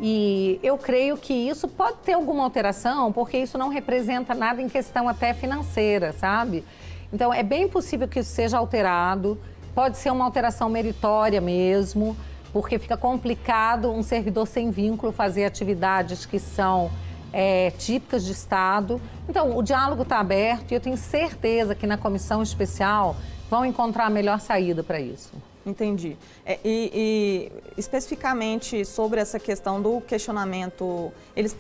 E 0.01 0.59
eu 0.63 0.77
creio 0.77 1.17
que 1.17 1.33
isso 1.33 1.69
pode 1.69 1.99
ter 1.99 2.15
alguma 2.15 2.43
alteração, 2.43 3.13
porque 3.13 3.39
isso 3.39 3.57
não 3.57 3.69
representa 3.69 4.35
nada 4.35 4.61
em 4.61 4.69
questão 4.69 5.09
até 5.09 5.33
financeira, 5.33 6.13
sabe? 6.13 6.65
Então, 7.13 7.33
é 7.33 7.43
bem 7.43 7.69
possível 7.69 8.09
que 8.09 8.19
isso 8.19 8.31
seja 8.31 8.59
alterado. 8.59 9.39
Pode 9.75 9.97
ser 9.99 10.11
uma 10.11 10.25
alteração 10.25 10.69
meritória 10.69 11.41
mesmo, 11.41 12.17
porque 12.53 12.79
fica 12.79 12.97
complicado 12.97 13.91
um 13.91 14.03
servidor 14.03 14.47
sem 14.47 14.71
vínculo 14.71 15.13
fazer 15.13 15.45
atividades 15.45 16.27
que 16.27 16.39
são 16.39 16.91
é, 17.35 17.73
típicas 17.73 18.25
de 18.25 18.31
Estado. 18.31 19.01
Então, 19.29 19.59
o 19.59 19.63
diálogo 19.63 20.05
está 20.05 20.21
aberto 20.21 20.71
e 20.71 20.75
eu 20.75 20.81
tenho 20.81 20.97
certeza 20.97 21.75
que 21.75 21.85
na 21.85 21.99
comissão 21.99 22.41
especial 22.41 23.17
vão 23.51 23.67
encontrar 23.67 24.07
a 24.07 24.11
melhor 24.11 24.39
saída 24.41 24.85
para 24.85 25.01
isso. 25.01 25.33
Entendi. 25.67 26.17
É, 26.47 26.61
e, 26.65 26.91
e, 26.95 27.53
especificamente 27.77 28.85
sobre 28.85 29.19
essa 29.19 29.41
questão 29.41 29.83
do 29.83 30.01
questionamento, 30.03 31.11
eles, 31.35 31.57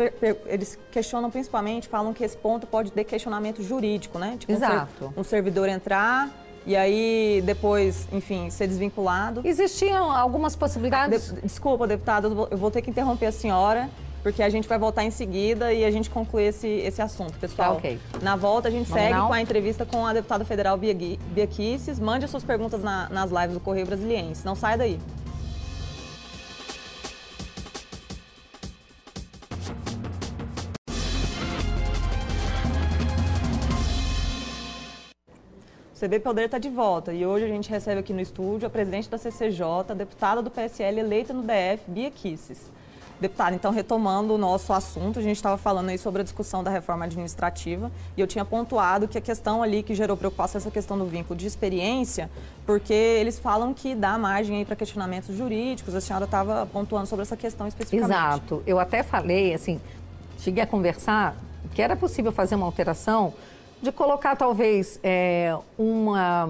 eles 0.46 0.78
questionam 0.92 1.30
principalmente, 1.30 1.88
falam 1.88 2.12
que 2.12 2.22
esse 2.22 2.36
ponto 2.36 2.66
pode 2.66 2.92
ter 2.92 3.02
questionamento 3.04 3.62
jurídico, 3.62 4.18
né? 4.18 4.36
Tipo, 4.38 4.52
Exato. 4.52 5.06
Um, 5.06 5.08
ser, 5.08 5.20
um 5.20 5.24
servidor 5.24 5.68
entrar 5.68 6.30
e 6.66 6.76
aí 6.76 7.42
depois, 7.44 8.06
enfim, 8.12 8.48
ser 8.50 8.68
desvinculado. 8.68 9.40
Existiam 9.42 10.12
algumas 10.12 10.54
possibilidades? 10.54 11.32
De, 11.32 11.40
desculpa, 11.40 11.86
deputada, 11.86 12.28
eu 12.28 12.58
vou 12.58 12.70
ter 12.70 12.82
que 12.82 12.90
interromper 12.90 13.26
a 13.26 13.32
senhora 13.32 13.90
porque 14.24 14.42
a 14.42 14.48
gente 14.48 14.66
vai 14.66 14.78
voltar 14.78 15.04
em 15.04 15.10
seguida 15.10 15.70
e 15.74 15.84
a 15.84 15.90
gente 15.90 16.08
conclui 16.08 16.44
esse, 16.44 16.66
esse 16.66 17.02
assunto, 17.02 17.38
pessoal. 17.38 17.72
Tá, 17.72 17.76
ok. 17.76 18.00
Na 18.22 18.34
volta, 18.34 18.68
a 18.68 18.70
gente 18.70 18.88
Vamos 18.88 19.02
segue 19.02 19.18
não? 19.18 19.26
com 19.26 19.34
a 19.34 19.42
entrevista 19.42 19.84
com 19.84 20.06
a 20.06 20.14
deputada 20.14 20.46
federal 20.46 20.78
Bia, 20.78 20.94
Bia 20.94 21.46
Kisses. 21.46 22.00
Mande 22.00 22.24
as 22.24 22.30
suas 22.30 22.42
perguntas 22.42 22.82
na, 22.82 23.06
nas 23.10 23.30
lives 23.30 23.52
do 23.52 23.60
Correio 23.60 23.84
Brasiliense. 23.84 24.42
Não 24.42 24.54
saia 24.54 24.78
daí. 24.78 24.98
O 35.94 36.00
CB 36.00 36.20
Poder 36.20 36.46
está 36.46 36.56
de 36.56 36.70
volta 36.70 37.12
e 37.12 37.26
hoje 37.26 37.44
a 37.44 37.48
gente 37.48 37.68
recebe 37.68 38.00
aqui 38.00 38.14
no 38.14 38.22
estúdio 38.22 38.66
a 38.66 38.70
presidente 38.70 39.10
da 39.10 39.18
CCJ, 39.18 39.62
a 39.90 39.94
deputada 39.94 40.40
do 40.40 40.50
PSL 40.50 40.98
eleita 40.98 41.34
no 41.34 41.42
DF, 41.42 41.84
Bia 41.88 42.10
Kisses. 42.10 42.72
Deputado, 43.20 43.54
então 43.54 43.70
retomando 43.70 44.34
o 44.34 44.38
nosso 44.38 44.72
assunto, 44.72 45.18
a 45.18 45.22
gente 45.22 45.36
estava 45.36 45.56
falando 45.56 45.88
aí 45.88 45.98
sobre 45.98 46.20
a 46.20 46.24
discussão 46.24 46.64
da 46.64 46.70
reforma 46.70 47.04
administrativa 47.04 47.90
e 48.16 48.20
eu 48.20 48.26
tinha 48.26 48.44
pontuado 48.44 49.06
que 49.06 49.16
a 49.16 49.20
questão 49.20 49.62
ali 49.62 49.82
que 49.82 49.94
gerou 49.94 50.16
preocupação 50.16 50.58
é 50.58 50.60
essa 50.60 50.70
questão 50.70 50.98
do 50.98 51.06
vínculo 51.06 51.38
de 51.38 51.46
experiência, 51.46 52.28
porque 52.66 52.92
eles 52.92 53.38
falam 53.38 53.72
que 53.72 53.94
dá 53.94 54.18
margem 54.18 54.58
aí 54.58 54.64
para 54.64 54.74
questionamentos 54.74 55.36
jurídicos. 55.36 55.94
A 55.94 56.00
senhora 56.00 56.24
estava 56.24 56.66
pontuando 56.66 57.06
sobre 57.06 57.22
essa 57.22 57.36
questão 57.36 57.68
especificamente. 57.68 58.10
Exato. 58.10 58.62
Eu 58.66 58.80
até 58.80 59.02
falei, 59.02 59.54
assim, 59.54 59.80
cheguei 60.38 60.62
a 60.62 60.66
conversar 60.66 61.36
que 61.72 61.80
era 61.80 61.96
possível 61.96 62.32
fazer 62.32 62.54
uma 62.54 62.66
alteração 62.66 63.32
de 63.82 63.92
colocar 63.92 64.34
talvez 64.36 64.98
é, 65.02 65.56
uma, 65.76 66.48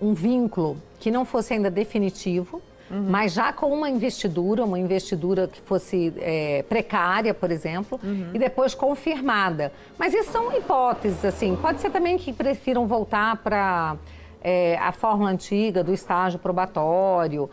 um 0.00 0.14
vínculo 0.14 0.80
que 1.00 1.10
não 1.10 1.24
fosse 1.24 1.54
ainda 1.54 1.70
definitivo, 1.70 2.62
Uhum. 2.90 3.06
Mas 3.08 3.32
já 3.32 3.52
com 3.52 3.72
uma 3.72 3.88
investidura, 3.88 4.64
uma 4.64 4.78
investidura 4.78 5.48
que 5.48 5.60
fosse 5.60 6.12
é, 6.18 6.62
precária, 6.68 7.32
por 7.32 7.50
exemplo, 7.50 7.98
uhum. 8.02 8.30
e 8.34 8.38
depois 8.38 8.74
confirmada. 8.74 9.72
Mas 9.98 10.12
isso 10.12 10.30
são 10.30 10.56
hipóteses, 10.56 11.24
assim. 11.24 11.56
Pode 11.56 11.80
ser 11.80 11.90
também 11.90 12.18
que 12.18 12.32
prefiram 12.32 12.86
voltar 12.86 13.36
para 13.36 13.96
é, 14.42 14.76
a 14.78 14.92
fórmula 14.92 15.30
antiga 15.30 15.82
do 15.82 15.92
estágio 15.92 16.38
probatório. 16.38 17.48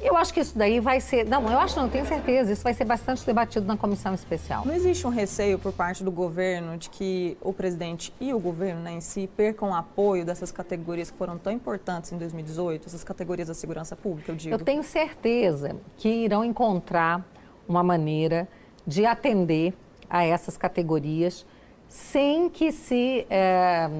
Eu 0.00 0.16
acho 0.16 0.32
que 0.32 0.40
isso 0.40 0.56
daí 0.56 0.78
vai 0.78 1.00
ser. 1.00 1.24
Não, 1.26 1.42
eu 1.50 1.58
acho 1.58 1.78
não, 1.78 1.88
tenho 1.88 2.06
certeza. 2.06 2.52
Isso 2.52 2.62
vai 2.62 2.74
ser 2.74 2.84
bastante 2.84 3.24
debatido 3.24 3.66
na 3.66 3.76
comissão 3.76 4.14
especial. 4.14 4.64
Não 4.64 4.74
existe 4.74 5.06
um 5.06 5.10
receio 5.10 5.58
por 5.58 5.72
parte 5.72 6.04
do 6.04 6.10
governo 6.10 6.76
de 6.76 6.90
que 6.90 7.36
o 7.40 7.52
presidente 7.52 8.12
e 8.20 8.32
o 8.32 8.38
governo 8.38 8.82
né, 8.82 8.92
em 8.92 9.00
si 9.00 9.28
percam 9.36 9.70
o 9.70 9.74
apoio 9.74 10.24
dessas 10.24 10.52
categorias 10.52 11.10
que 11.10 11.16
foram 11.16 11.38
tão 11.38 11.52
importantes 11.52 12.12
em 12.12 12.18
2018, 12.18 12.86
essas 12.86 13.02
categorias 13.02 13.48
da 13.48 13.54
segurança 13.54 13.96
pública, 13.96 14.32
eu 14.32 14.36
digo? 14.36 14.54
Eu 14.54 14.58
tenho 14.58 14.82
certeza 14.82 15.76
que 15.96 16.08
irão 16.08 16.44
encontrar 16.44 17.26
uma 17.68 17.82
maneira 17.82 18.46
de 18.86 19.04
atender 19.04 19.74
a 20.08 20.24
essas 20.24 20.56
categorias 20.56 21.44
sem 21.88 22.48
que 22.48 22.70
se, 22.70 23.26
é, 23.30 23.90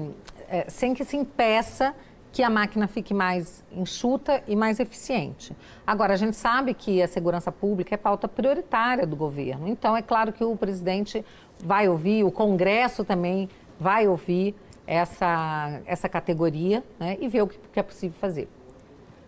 é, 0.47 0.69
sem 0.69 0.93
que 0.93 1.03
se 1.03 1.17
impeça 1.17 1.93
que 2.31 2.43
a 2.43 2.49
máquina 2.49 2.87
fique 2.87 3.13
mais 3.13 3.63
enxuta 3.71 4.43
e 4.47 4.55
mais 4.55 4.79
eficiente. 4.79 5.55
Agora, 5.85 6.13
a 6.13 6.17
gente 6.17 6.35
sabe 6.35 6.73
que 6.73 7.01
a 7.01 7.07
segurança 7.07 7.51
pública 7.51 7.95
é 7.95 7.97
pauta 7.97 8.27
prioritária 8.27 9.07
do 9.07 9.15
governo, 9.15 9.67
então 9.67 9.95
é 9.95 10.01
claro 10.01 10.31
que 10.31 10.43
o 10.43 10.55
presidente 10.55 11.25
vai 11.59 11.87
ouvir, 11.87 12.23
o 12.23 12.31
Congresso 12.31 13.03
também 13.03 13.49
vai 13.79 14.07
ouvir 14.07 14.55
essa, 14.85 15.81
essa 15.85 16.07
categoria 16.07 16.83
né, 16.99 17.17
e 17.19 17.27
ver 17.27 17.41
o 17.41 17.47
que, 17.47 17.59
que 17.73 17.79
é 17.79 17.83
possível 17.83 18.17
fazer. 18.19 18.47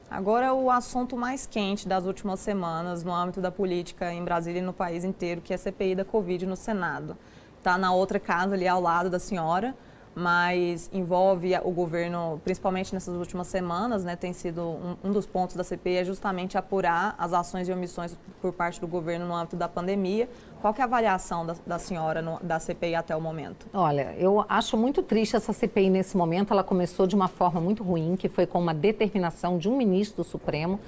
Agora, 0.10 0.54
o 0.54 0.72
assunto 0.72 1.16
mais 1.16 1.46
quente 1.46 1.88
das 1.88 2.06
últimas 2.06 2.40
semanas 2.40 3.04
no 3.04 3.14
âmbito 3.14 3.40
da 3.40 3.52
política 3.52 4.12
em 4.12 4.24
Brasília 4.24 4.60
e 4.60 4.64
no 4.64 4.74
país 4.74 5.04
inteiro, 5.04 5.40
que 5.40 5.54
é 5.54 5.56
a 5.56 5.60
CPI 5.60 5.94
da 5.96 6.06
Covid 6.06 6.48
no 6.48 6.56
Senado. 6.56 7.16
Está 7.60 7.78
na 7.78 7.94
outra 7.94 8.20
casa 8.20 8.56
ali 8.56 8.68
ao 8.68 8.82
lado 8.82 9.10
da 9.10 9.20
senhora 9.20 9.76
mas 10.16 10.90
envolve 10.92 11.54
o 11.64 11.72
governo, 11.72 12.42
principalmente 12.44 12.94
nessas 12.94 13.16
últimas 13.16 13.48
semanas, 13.48 14.04
né, 14.04 14.16
tem 14.16 14.34
sido 14.34 14.62
um, 14.62 14.98
um, 15.04 15.12
dos 15.12 15.26
pontos 15.26 15.56
da 15.56 15.64
CPI 15.64 15.98
é 15.98 16.04
justamente 16.04 16.58
apurar 16.58 17.16
as 17.18 17.34
ações 17.34 17.70
e 17.70 17.72
omissões 17.72 18.18
por 18.42 18.52
parte 18.52 18.82
do 18.82 18.88
governo 18.88 19.28
no 19.28 19.36
âmbito 19.36 19.56
da 19.56 19.68
pandemia. 19.68 20.30
Qual 20.62 20.74
é 20.78 20.82
a 20.82 20.86
avaliação 20.86 21.46
da, 21.46 21.56
da 21.66 21.80
senhora 21.80 22.22
no, 22.22 22.40
da 22.42 22.60
CPI 22.60 22.96
até 22.96 23.16
o 23.16 23.22
momento? 23.22 23.68
Olha, 23.74 24.14
eu 24.18 24.46
acho 24.50 24.76
muito 24.76 25.02
triste 25.02 25.36
essa 25.36 25.54
CPI 25.54 25.90
nesse 25.90 26.18
momento. 26.18 26.52
Ela 26.52 26.64
começou 26.64 27.08
de 27.08 27.16
uma 27.16 27.28
forma 27.28 27.62
muito 27.62 27.84
ruim, 27.84 28.16
que 28.16 28.28
foi 28.28 28.46
com 28.46 28.60
uma 28.60 28.74
determinação 28.74 29.58
de 29.58 29.70
um 29.70 29.78
ministro 29.78 30.24
do 30.24 30.30
Supremo 30.30 30.80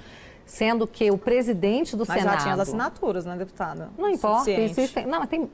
sendo 0.44 0.86
que 0.86 1.10
o 1.10 1.16
presidente 1.16 1.96
do 1.96 2.04
mas 2.06 2.18
Senado... 2.18 2.26
Mas 2.26 2.34
já 2.34 2.42
tinha 2.42 2.54
as 2.54 2.60
assinaturas, 2.60 3.24
né, 3.24 3.36
deputada? 3.36 3.90
Não 3.96 4.10
importa, 4.10 4.50
existem... 4.50 5.06
Não, 5.06 5.20
mas 5.20 5.28
tem... 5.28 5.48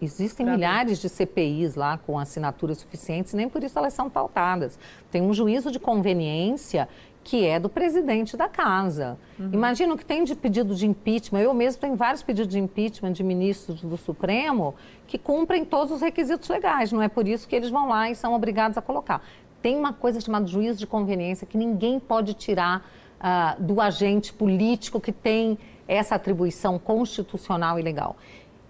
Existem 0.00 0.46
pra 0.46 0.54
milhares 0.54 0.98
de 0.98 1.08
CPIs 1.08 1.74
lá 1.74 1.98
com 1.98 2.18
assinaturas 2.18 2.78
suficientes, 2.78 3.34
nem 3.34 3.48
por 3.48 3.62
isso 3.64 3.78
elas 3.78 3.92
são 3.92 4.08
pautadas. 4.08 4.78
Tem 5.10 5.20
um 5.20 5.32
juízo 5.32 5.70
de 5.70 5.78
conveniência 5.78 6.88
que 7.28 7.44
é 7.44 7.60
do 7.60 7.68
presidente 7.68 8.38
da 8.38 8.48
casa. 8.48 9.18
Uhum. 9.38 9.50
Imagina 9.52 9.92
o 9.92 9.98
que 9.98 10.04
tem 10.04 10.24
de 10.24 10.34
pedido 10.34 10.74
de 10.74 10.86
impeachment. 10.86 11.40
Eu 11.40 11.52
mesmo 11.52 11.78
tenho 11.78 11.94
vários 11.94 12.22
pedidos 12.22 12.50
de 12.50 12.58
impeachment 12.58 13.12
de 13.12 13.22
ministros 13.22 13.82
do 13.82 13.98
Supremo 13.98 14.74
que 15.06 15.18
cumprem 15.18 15.62
todos 15.62 15.92
os 15.92 16.00
requisitos 16.00 16.48
legais. 16.48 16.90
Não 16.90 17.02
é 17.02 17.08
por 17.08 17.28
isso 17.28 17.46
que 17.46 17.54
eles 17.54 17.68
vão 17.68 17.88
lá 17.88 18.10
e 18.10 18.14
são 18.14 18.32
obrigados 18.32 18.78
a 18.78 18.80
colocar. 18.80 19.22
Tem 19.60 19.76
uma 19.76 19.92
coisa 19.92 20.20
chamada 20.20 20.46
juízo 20.46 20.78
de 20.78 20.86
conveniência 20.86 21.46
que 21.46 21.58
ninguém 21.58 22.00
pode 22.00 22.32
tirar 22.32 22.88
uh, 23.18 23.62
do 23.62 23.78
agente 23.78 24.32
político 24.32 24.98
que 24.98 25.12
tem 25.12 25.58
essa 25.86 26.14
atribuição 26.14 26.78
constitucional 26.78 27.78
e 27.78 27.82
legal. 27.82 28.16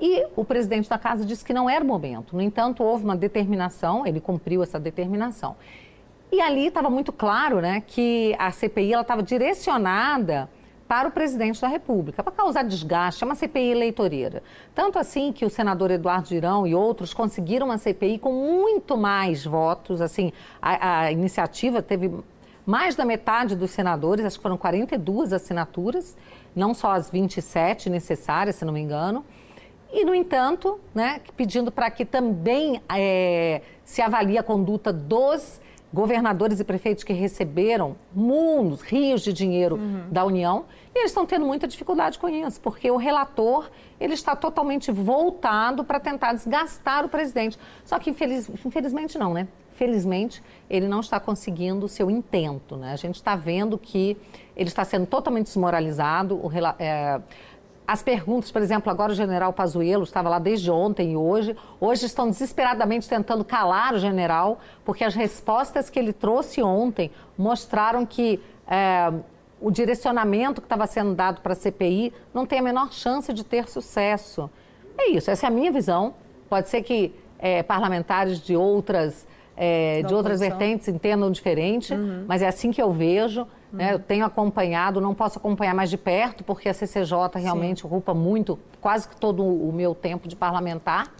E 0.01 0.25
o 0.37 0.45
presidente 0.45 0.89
da 0.89 0.97
casa 0.97 1.25
disse 1.25 1.45
que 1.45 1.53
não 1.53 1.69
era 1.69 1.85
o 1.85 1.87
momento. 1.87 2.37
No 2.37 2.43
entanto, 2.43 2.83
houve 2.85 3.05
uma 3.05 3.17
determinação, 3.17 4.07
ele 4.07 4.21
cumpriu 4.21 4.63
essa 4.63 4.79
determinação. 4.79 5.57
E 6.31 6.41
ali 6.41 6.67
estava 6.67 6.91
muito 6.91 7.13
claro 7.13 7.61
né, 7.61 7.83
que 7.87 8.35
a 8.39 8.51
CPI 8.51 8.93
estava 8.93 9.23
direcionada 9.23 10.49
para 10.87 11.07
o 11.07 11.11
presidente 11.11 11.61
da 11.61 11.69
República, 11.69 12.23
para 12.23 12.33
causar 12.33 12.65
desgaste, 12.65 13.23
é 13.23 13.27
uma 13.27 13.35
CPI 13.35 13.73
eleitoreira. 13.73 14.43
Tanto 14.75 14.99
assim 14.99 15.33
que 15.33 15.45
o 15.45 15.51
senador 15.51 15.91
Eduardo 15.91 16.29
Girão 16.29 16.67
e 16.67 16.75
outros 16.75 17.13
conseguiram 17.13 17.67
uma 17.67 17.77
CPI 17.77 18.19
com 18.19 18.33
muito 18.33 18.97
mais 18.97 19.45
votos, 19.45 20.01
assim, 20.01 20.33
a, 20.63 21.01
a 21.01 21.13
iniciativa 21.13 21.83
teve 21.83 22.11
mais 22.65 22.97
da 22.97 23.05
metade 23.05 23.55
dos 23.55 23.71
senadores, 23.71 24.25
acho 24.25 24.39
que 24.39 24.43
foram 24.43 24.57
42 24.57 25.35
assinaturas, 25.35 26.17
não 26.57 26.73
só 26.73 26.93
as 26.93 27.11
27 27.11 27.91
necessárias, 27.91 28.57
se 28.57 28.65
não 28.65 28.73
me 28.73 28.81
engano. 28.81 29.25
E, 29.93 30.05
no 30.05 30.15
entanto, 30.15 30.79
né, 30.95 31.21
pedindo 31.37 31.73
para 31.73 31.91
que 31.91 32.05
também 32.05 32.83
é, 32.89 33.63
se 33.85 34.03
avalie 34.03 34.37
a 34.37 34.43
conduta 34.43 34.93
dos 34.93 35.61
governadores 35.93 36.61
e 36.61 36.65
prefeitos 36.65 37.03
que 37.03 37.13
receberam 37.13 37.97
mundos, 38.15 38.83
rios 38.83 39.23
de 39.23 39.33
dinheiro 39.33 39.77
uhum. 39.77 40.05
da 40.11 40.25
União, 40.25 40.67
e 40.95 40.99
eles 40.99 41.11
estão 41.11 41.25
tendo 41.25 41.47
muita 41.47 41.67
dificuldade 41.67 42.19
com 42.19 42.29
isso, 42.29 42.61
porque 42.61 42.91
o 42.91 42.97
relator 42.97 43.71
ele 43.99 44.15
está 44.15 44.37
totalmente 44.37 44.91
voltado 44.91 45.83
para 45.85 45.99
tentar 45.99 46.35
desgastar 46.35 47.05
o 47.05 47.09
presidente. 47.09 47.59
Só 47.85 47.99
que 47.99 48.11
infeliz, 48.11 48.51
infelizmente 48.65 49.19
não, 49.19 49.33
né? 49.33 49.49
Felizmente 49.73 50.43
ele 50.69 50.89
não 50.89 51.01
está 51.01 51.21
conseguindo 51.21 51.87
o 51.87 51.89
seu 51.89 52.11
intento, 52.11 52.77
né? 52.77 52.93
A 52.93 52.97
gente 52.97 53.15
está 53.15 53.37
vendo 53.37 53.79
que 53.79 54.17
ele 54.57 54.69
está 54.69 54.85
sendo 54.85 55.07
totalmente 55.07 55.47
desmoralizado. 55.47 56.35
O, 56.35 56.51
é, 56.79 57.21
as 57.89 58.03
perguntas, 58.03 58.53
por 58.53 58.61
exemplo, 58.61 58.91
agora 58.91 59.13
o 59.13 59.15
general 59.15 59.51
Pazuello 59.51 60.05
estava 60.05 60.29
lá 60.29 60.39
desde 60.39 60.71
ontem 60.71 61.13
e 61.13 61.17
hoje. 61.17 61.57
Hoje 61.81 62.05
estão 62.05 62.29
desesperadamente 62.29 63.09
tentando 63.09 63.43
calar 63.43 63.95
o 63.95 63.99
general, 63.99 64.61
porque 64.85 65.03
as 65.03 65.15
respostas 65.15 65.89
que 65.89 65.99
ele 65.99 66.13
trouxe 66.13 66.63
ontem 66.63 67.11
mostraram 67.39 68.05
que 68.05 68.39
é, 68.67 69.11
o 69.59 69.71
direcionamento 69.71 70.61
que 70.61 70.67
estava 70.67 70.87
sendo 70.87 71.15
dado 71.15 71.41
para 71.41 71.55
a 71.55 71.57
CPI 71.57 72.13
não 72.35 72.45
tem 72.45 72.59
a 72.59 72.63
menor 72.63 72.93
chance 72.93 73.33
de 73.33 73.43
ter 73.43 73.67
sucesso. 73.67 74.51
É 74.99 75.09
isso, 75.09 75.31
essa 75.31 75.47
é 75.47 75.49
a 75.49 75.51
minha 75.51 75.73
visão. 75.73 76.13
Pode 76.47 76.69
ser 76.69 76.83
que 76.83 77.15
é, 77.39 77.63
parlamentares 77.63 78.39
de 78.39 78.55
outras, 78.55 79.27
é, 79.57 80.03
de 80.03 80.13
outras 80.13 80.41
vertentes 80.41 80.89
entendam 80.89 81.31
diferente, 81.31 81.95
uhum. 81.95 82.27
mas 82.29 82.43
é 82.43 82.49
assim 82.49 82.71
que 82.71 82.83
eu 82.83 82.93
vejo. 82.93 83.47
Né? 83.73 83.93
Eu 83.93 83.99
tenho 83.99 84.25
acompanhado, 84.25 85.01
não 85.01 85.15
posso 85.15 85.39
acompanhar 85.39 85.75
mais 85.75 85.91
de 85.91 85.99
perto, 85.99 86.43
porque 86.43 86.69
a 86.69 86.75
CCJ 86.75 87.13
realmente 87.37 87.83
Sim. 87.83 87.87
ocupa 87.87 88.15
muito, 88.15 88.59
quase 88.81 89.09
que 89.09 89.17
todo 89.17 89.45
o 89.45 89.73
meu 89.73 89.95
tempo 89.95 90.27
de 90.27 90.35
parlamentar. 90.35 91.13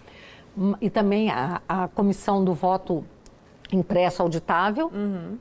E 0.81 0.91
também 0.91 1.31
a, 1.31 1.61
a 1.69 1.89
comissão 1.89 2.45
do 2.45 2.55
voto 2.55 3.05
impresso 3.71 4.23
auditável. 4.23 4.91
Uhum. 4.93 5.39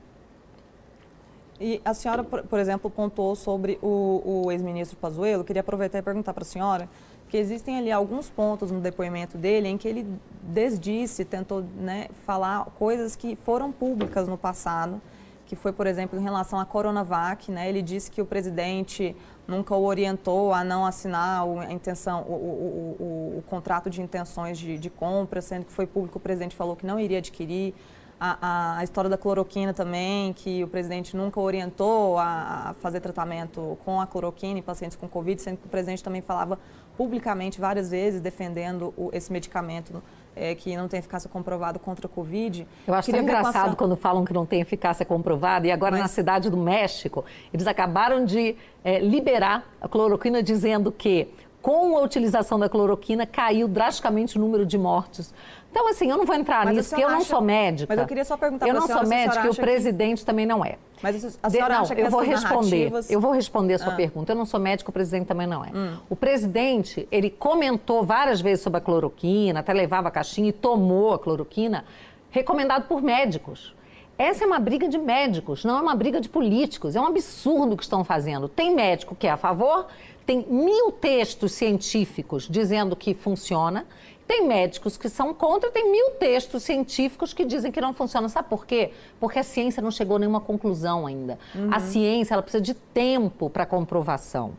E 1.60 1.82
a 1.84 1.94
senhora, 1.94 2.24
por, 2.24 2.44
por 2.44 2.60
exemplo, 2.60 2.90
pontuou 2.90 3.36
sobre 3.36 3.80
o, 3.82 4.44
o 4.46 4.52
ex-ministro 4.52 4.98
Pazuello. 4.98 5.44
Queria 5.44 5.62
aproveitar 5.62 5.98
e 5.98 6.02
perguntar 6.02 6.34
para 6.34 6.44
a 6.44 6.46
senhora 6.46 6.88
que 7.30 7.38
existem 7.38 7.78
ali 7.78 7.92
alguns 7.92 8.30
pontos 8.30 8.72
no 8.72 8.80
depoimento 8.80 9.38
dele 9.38 9.68
em 9.68 9.78
que 9.78 9.88
ele 9.88 10.08
desdisse, 10.42 11.26
tentou 11.26 11.64
né, 11.76 12.08
falar 12.26 12.66
coisas 12.78 13.16
que 13.16 13.36
foram 13.36 13.72
públicas 13.72 14.28
no 14.28 14.38
passado 14.38 15.02
que 15.48 15.56
foi, 15.56 15.72
por 15.72 15.88
exemplo, 15.88 16.20
em 16.20 16.22
relação 16.22 16.60
à 16.60 16.66
Coronavac, 16.66 17.50
né? 17.50 17.70
Ele 17.70 17.82
disse 17.82 18.12
que 18.12 18.22
o 18.22 18.26
presidente 18.26 19.16
nunca 19.48 19.74
o 19.74 19.86
orientou 19.86 20.54
a 20.54 20.62
não 20.62 20.86
assinar 20.86 21.42
a 21.42 21.72
intenção, 21.72 22.24
o, 22.24 22.34
o, 22.34 22.98
o, 23.00 23.38
o 23.38 23.44
contrato 23.44 23.90
de 23.90 24.02
intenções 24.02 24.58
de, 24.58 24.78
de, 24.78 24.90
compra, 24.90 25.42
sendo 25.42 25.66
que 25.66 25.72
foi 25.72 25.88
público, 25.88 26.18
o 26.18 26.22
presidente 26.22 26.54
falou 26.54 26.76
que 26.76 26.86
não 26.86 27.00
iria 27.00 27.20
adquirir. 27.20 27.74
A, 28.20 28.38
a, 28.42 28.78
a 28.80 28.84
história 28.84 29.08
da 29.08 29.18
cloroquina 29.18 29.76
também, 29.76 30.34
que 30.34 30.64
o 30.64 30.68
presidente 30.68 31.16
nunca 31.16 31.40
orientou 31.40 32.18
a, 32.18 32.70
a 32.70 32.74
fazer 32.74 33.00
tratamento 33.00 33.78
com 33.86 34.02
a 34.02 34.08
cloroquina 34.08 34.58
em 34.58 34.62
pacientes 34.64 34.98
com 34.98 35.08
Covid, 35.08 35.40
sendo 35.40 35.58
que 35.58 35.68
o 35.68 35.70
presidente 35.70 36.04
também 36.04 36.22
falava 36.22 36.58
publicamente 36.98 37.62
várias 37.62 37.92
vezes 37.92 38.20
defendendo 38.20 38.92
esse 39.14 39.32
medicamento 39.32 40.02
é, 40.40 40.56
que 40.56 40.76
não 40.76 40.88
tem 40.88 41.00
eficácia 41.00 41.30
comprovada 41.30 41.80
contra 41.80 42.08
a 42.08 42.10
Covid. 42.10 42.68
Eu 42.86 42.94
acho 42.94 43.12
tão 43.12 43.20
engraçado 43.20 43.76
quando 43.76 43.96
falam 43.96 44.24
que 44.24 44.34
não 44.34 44.46
tem 44.46 44.62
eficácia 44.62 45.06
comprovada. 45.06 45.68
E 45.68 45.72
agora 45.72 45.92
Mas... 45.92 46.02
na 46.02 46.08
cidade 46.08 46.50
do 46.50 46.58
México, 46.58 47.26
eles 47.54 47.68
acabaram 47.68 48.26
de 48.26 48.56
é, 48.84 49.00
liberar 49.00 49.68
a 49.82 49.88
cloroquina 49.88 50.42
dizendo 50.42 50.92
que 50.92 51.28
com 51.62 51.98
a 51.98 52.02
utilização 52.02 52.58
da 52.58 52.70
cloroquina 52.70 53.26
caiu 53.26 53.68
drasticamente 53.68 54.38
o 54.38 54.42
número 54.42 54.66
de 54.66 54.78
mortes. 54.78 55.34
Então, 55.78 55.90
assim, 55.90 56.10
eu 56.10 56.18
não 56.18 56.26
vou 56.26 56.36
entrar 56.36 56.66
mas 56.66 56.76
nisso, 56.76 56.90
porque 56.90 57.04
eu 57.04 57.12
não 57.12 57.24
sou 57.24 57.40
médica. 57.40 57.94
Mas 57.94 58.02
eu 58.02 58.08
queria 58.08 58.26
só 58.26 58.36
perguntar 58.36 58.68
Eu 58.68 58.74
não 58.74 58.88
sou 58.88 59.06
médica 59.06 59.46
e 59.46 59.50
o 59.50 59.56
presidente 59.56 60.20
que... 60.22 60.26
também 60.26 60.44
não 60.44 60.66
é. 60.66 60.76
Mas 61.04 61.38
a 61.44 61.50
senhora 61.52 61.76
não, 61.76 61.82
acha 61.84 61.94
que 61.94 62.02
eu 62.02 62.10
vou 62.10 62.22
responder. 62.22 62.78
Narrativas... 62.78 63.12
Eu 63.12 63.22
vou 63.22 63.32
responder 63.32 63.74
a 63.76 63.78
sua 63.78 63.94
ah. 63.94 63.96
pergunta. 63.96 64.32
Eu 64.32 64.36
não 64.36 64.46
sou 64.48 64.60
médico, 64.60 64.90
o 64.90 64.94
presidente 64.94 65.28
também 65.28 65.46
não 65.46 65.64
é. 65.64 65.70
Hum. 65.70 65.98
O 66.10 66.16
presidente, 66.16 67.08
ele 67.12 67.30
comentou 67.30 68.04
várias 68.04 68.42
vezes 68.42 68.64
sobre 68.64 68.80
a 68.80 68.82
cloroquina, 68.82 69.60
até 69.60 69.72
levava 69.72 70.08
a 70.08 70.12
caixinha 70.12 70.50
e 70.50 70.52
tomou 70.52 71.14
a 71.14 71.20
cloroquina, 71.20 71.86
recomendado 72.32 72.88
por 72.88 73.00
médicos. 73.00 73.76
Essa 74.18 74.46
é 74.46 74.48
uma 74.48 74.60
briga 74.60 74.90
de 74.90 74.98
médicos, 74.98 75.64
não 75.64 75.78
é 75.78 75.82
uma 75.82 75.94
briga 75.94 76.20
de 76.20 76.28
políticos. 76.28 76.96
É 76.96 77.00
um 77.00 77.06
absurdo 77.06 77.76
o 77.76 77.78
que 77.78 77.84
estão 77.84 78.04
fazendo. 78.04 78.50
Tem 78.50 78.74
médico 78.74 79.14
que 79.16 79.28
é 79.28 79.30
a 79.30 79.38
favor, 79.38 79.86
tem 80.26 80.44
mil 80.50 80.92
textos 80.92 81.52
científicos 81.52 82.48
dizendo 82.50 82.96
que 82.96 83.14
funciona, 83.14 83.86
tem 84.28 84.46
médicos 84.46 84.98
que 84.98 85.08
são 85.08 85.34
contra, 85.34 85.72
tem 85.72 85.90
mil 85.90 86.12
textos 86.12 86.64
científicos 86.64 87.34
que 87.34 87.46
dizem 87.46 87.72
que 87.72 87.80
não 87.80 87.94
funciona. 87.94 88.28
Sabe 88.28 88.50
por 88.50 88.66
quê? 88.66 88.92
Porque 89.20 89.40
a 89.40 89.44
ciência 89.44 89.82
não 89.82 89.90
chegou 89.90 90.18
a 90.18 90.20
nenhuma 90.20 90.42
conclusão 90.42 91.08
ainda. 91.08 91.40
Uhum. 91.56 91.70
A 91.74 91.80
ciência 91.80 92.34
ela 92.34 92.44
precisa 92.44 92.62
de 92.62 92.74
tempo 92.74 93.50
para 93.50 93.66
comprovação. 93.66 94.54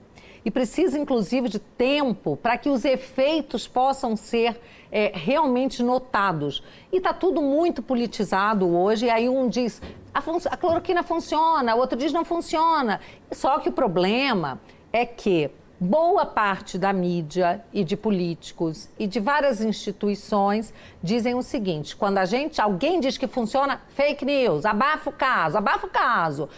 E 0.44 0.50
precisa, 0.50 0.98
inclusive, 0.98 1.48
de 1.48 1.58
tempo 1.58 2.36
para 2.36 2.56
que 2.56 2.70
os 2.70 2.84
efeitos 2.84 3.68
possam 3.68 4.16
ser 4.16 4.58
é, 4.90 5.12
realmente 5.14 5.82
notados. 5.82 6.62
E 6.90 6.96
está 6.96 7.12
tudo 7.12 7.42
muito 7.42 7.82
politizado 7.82 8.66
hoje. 8.74 9.06
E 9.06 9.10
aí 9.10 9.28
um 9.28 9.48
diz, 9.48 9.82
a, 10.14 10.20
a 10.50 10.56
cloroquina 10.56 11.02
funciona, 11.02 11.74
o 11.74 11.78
outro 11.78 11.98
diz 11.98 12.12
não 12.12 12.24
funciona. 12.24 13.00
Só 13.30 13.58
que 13.58 13.68
o 13.68 13.72
problema 13.72 14.58
é 14.90 15.04
que 15.04 15.50
boa 15.80 16.26
parte 16.26 16.76
da 16.76 16.92
mídia 16.92 17.64
e 17.72 17.84
de 17.84 17.96
políticos 17.96 18.88
e 18.98 19.06
de 19.06 19.20
várias 19.20 19.60
instituições 19.60 20.74
dizem 21.02 21.34
o 21.34 21.42
seguinte: 21.42 21.94
quando 21.94 22.18
a 22.18 22.24
gente, 22.24 22.60
alguém 22.60 23.00
diz 23.00 23.16
que 23.16 23.26
funciona, 23.26 23.80
fake 23.90 24.24
news, 24.24 24.64
abafa 24.64 25.10
o 25.10 25.12
caso, 25.12 25.56
abafa 25.56 25.86
o 25.86 25.90
caso, 25.90 26.48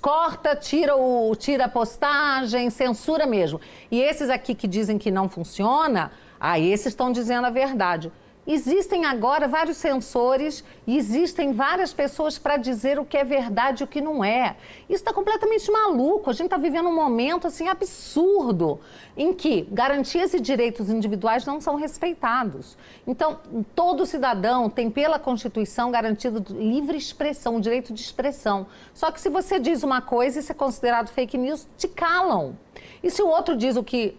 corta, 0.00 0.54
tira 0.54 0.96
o, 0.96 1.34
tira 1.34 1.64
a 1.64 1.68
postagem, 1.68 2.70
censura 2.70 3.26
mesmo. 3.26 3.60
E 3.90 4.00
esses 4.00 4.30
aqui 4.30 4.54
que 4.54 4.68
dizem 4.68 4.98
que 4.98 5.10
não 5.10 5.28
funciona, 5.28 6.12
ah, 6.38 6.58
esses 6.58 6.88
estão 6.88 7.10
dizendo 7.10 7.46
a 7.46 7.50
verdade. 7.50 8.12
Existem 8.50 9.04
agora 9.04 9.46
vários 9.46 9.76
sensores 9.76 10.64
e 10.86 10.96
existem 10.96 11.52
várias 11.52 11.92
pessoas 11.92 12.38
para 12.38 12.56
dizer 12.56 12.98
o 12.98 13.04
que 13.04 13.18
é 13.18 13.22
verdade 13.22 13.82
e 13.82 13.84
o 13.84 13.86
que 13.86 14.00
não 14.00 14.24
é. 14.24 14.56
Isso 14.88 15.02
está 15.02 15.12
completamente 15.12 15.70
maluco. 15.70 16.30
A 16.30 16.32
gente 16.32 16.46
está 16.46 16.56
vivendo 16.56 16.88
um 16.88 16.94
momento 16.94 17.46
assim 17.46 17.68
absurdo 17.68 18.80
em 19.14 19.34
que 19.34 19.68
garantias 19.70 20.32
e 20.32 20.40
direitos 20.40 20.88
individuais 20.88 21.44
não 21.44 21.60
são 21.60 21.74
respeitados. 21.74 22.78
Então, 23.06 23.38
todo 23.74 24.06
cidadão 24.06 24.70
tem 24.70 24.90
pela 24.90 25.18
Constituição 25.18 25.90
garantido 25.90 26.42
livre 26.54 26.96
expressão, 26.96 27.60
direito 27.60 27.92
de 27.92 28.00
expressão. 28.00 28.66
Só 28.94 29.10
que 29.10 29.20
se 29.20 29.28
você 29.28 29.60
diz 29.60 29.82
uma 29.82 30.00
coisa 30.00 30.38
e 30.38 30.40
isso 30.40 30.52
é 30.52 30.54
considerado 30.54 31.10
fake 31.10 31.36
news, 31.36 31.68
te 31.76 31.86
calam. 31.86 32.56
E 33.02 33.10
se 33.10 33.20
o 33.20 33.28
outro 33.28 33.54
diz 33.54 33.76
o 33.76 33.84
que 33.84 34.16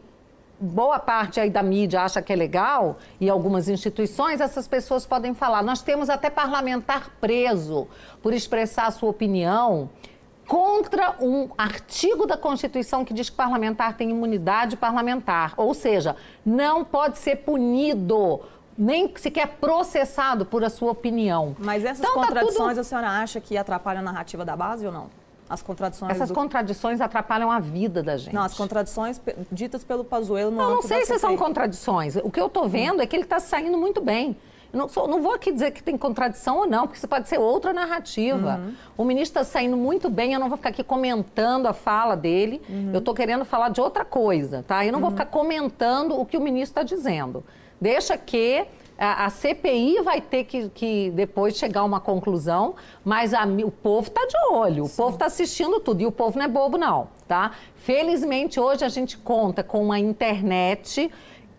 boa 0.59 0.99
parte 0.99 1.39
aí 1.39 1.49
da 1.49 1.63
mídia 1.63 2.01
acha 2.01 2.21
que 2.21 2.33
é 2.33 2.35
legal 2.35 2.97
e 3.19 3.29
algumas 3.29 3.69
instituições, 3.69 4.41
essas 4.41 4.67
pessoas 4.67 5.05
podem 5.05 5.33
falar. 5.33 5.63
Nós 5.63 5.81
temos 5.81 6.09
até 6.09 6.29
parlamentar 6.29 7.11
preso 7.21 7.87
por 8.21 8.33
expressar 8.33 8.87
a 8.87 8.91
sua 8.91 9.09
opinião 9.09 9.89
contra 10.47 11.15
um 11.21 11.49
artigo 11.57 12.25
da 12.25 12.35
Constituição 12.35 13.05
que 13.05 13.13
diz 13.13 13.29
que 13.29 13.35
parlamentar 13.35 13.95
tem 13.95 14.09
imunidade 14.09 14.75
parlamentar, 14.75 15.53
ou 15.55 15.75
seja, 15.75 16.15
não 16.43 16.83
pode 16.83 17.19
ser 17.19 17.37
punido 17.37 18.41
nem 18.75 19.13
sequer 19.15 19.47
processado 19.59 20.45
por 20.45 20.63
a 20.63 20.69
sua 20.69 20.91
opinião. 20.91 21.55
Mas 21.59 21.83
essas 21.83 21.99
então, 21.99 22.15
contradições 22.15 22.57
tá 22.57 22.67
tudo... 22.69 22.79
a 22.79 22.83
senhora 22.83 23.09
acha 23.09 23.39
que 23.39 23.57
atrapalham 23.57 23.99
a 23.99 24.03
narrativa 24.03 24.43
da 24.43 24.55
base 24.55 24.87
ou 24.87 24.91
não? 24.91 25.18
As 25.49 25.61
contradições. 25.63 26.11
Essas 26.11 26.29
do... 26.29 26.35
contradições 26.35 27.01
atrapalham 27.01 27.51
a 27.51 27.59
vida 27.59 28.03
da 28.03 28.15
gente. 28.17 28.33
Não, 28.33 28.43
as 28.43 28.53
contradições 28.53 29.19
ditas 29.51 29.83
pelo 29.83 30.03
Pazuello 30.03 30.51
no 30.51 30.61
Eu 30.61 30.69
não 30.69 30.81
sei 30.81 31.05
se 31.05 31.17
são 31.17 31.35
contradições. 31.35 32.15
O 32.17 32.29
que 32.29 32.39
eu 32.39 32.47
estou 32.47 32.69
vendo 32.69 33.01
é 33.01 33.07
que 33.07 33.15
ele 33.15 33.23
está 33.23 33.39
saindo 33.39 33.77
muito 33.77 33.99
bem. 33.99 34.37
Não, 34.71 34.87
sou, 34.87 35.07
não, 35.07 35.21
vou 35.21 35.33
aqui 35.33 35.51
dizer 35.51 35.71
que 35.71 35.81
tem 35.81 35.97
contradição 35.97 36.57
ou 36.57 36.67
não, 36.67 36.85
porque 36.85 36.97
isso 36.97 37.07
pode 37.07 37.27
ser 37.27 37.39
outra 37.39 37.73
narrativa. 37.73 38.61
Uhum. 38.63 38.73
O 38.97 39.03
ministro 39.03 39.41
está 39.41 39.51
saindo 39.51 39.75
muito 39.75 40.09
bem, 40.09 40.33
eu 40.33 40.39
não 40.39 40.47
vou 40.47 40.57
ficar 40.57 40.69
aqui 40.69 40.83
comentando 40.83 41.65
a 41.65 41.73
fala 41.73 42.15
dele, 42.15 42.61
uhum. 42.69 42.91
eu 42.93 42.99
estou 42.99 43.15
querendo 43.15 43.43
falar 43.43 43.69
de 43.69 43.81
outra 43.81 44.05
coisa, 44.05 44.63
tá? 44.67 44.85
Eu 44.85 44.91
não 44.91 44.99
vou 44.99 45.09
uhum. 45.09 45.17
ficar 45.17 45.25
comentando 45.25 46.19
o 46.19 46.25
que 46.25 46.37
o 46.37 46.41
ministro 46.41 46.79
está 46.79 46.83
dizendo. 46.83 47.43
Deixa 47.81 48.15
que 48.17 48.67
a, 48.99 49.25
a, 49.25 49.29
CPI 49.29 50.01
vai 50.01 50.19
ter 50.19 50.43
que, 50.43 50.69
que, 50.69 51.09
depois 51.11 51.55
chegar 51.55 51.81
a 51.81 51.83
uma 51.85 52.01
conclusão, 52.01 52.75
mas 53.03 53.33
a, 53.33 53.45
o 53.45 53.71
povo 53.71 54.09
está 54.09 54.25
de 54.25 54.35
olho, 54.51 54.85
Sim. 54.85 54.93
o 54.93 54.95
povo 54.95 55.13
está 55.15 55.25
assistindo 55.25 55.79
tudo, 55.79 56.01
e 56.01 56.05
o 56.05 56.11
povo 56.11 56.37
não 56.37 56.45
é 56.45 56.47
bobo 56.49 56.77
não, 56.77 57.07
tá? 57.27 57.51
Felizmente, 57.75 58.59
hoje 58.59 58.83
a 58.83 58.89
gente 58.89 59.17
conta 59.17 59.63
com 59.63 59.81
uma 59.81 59.97
internet 59.97 61.09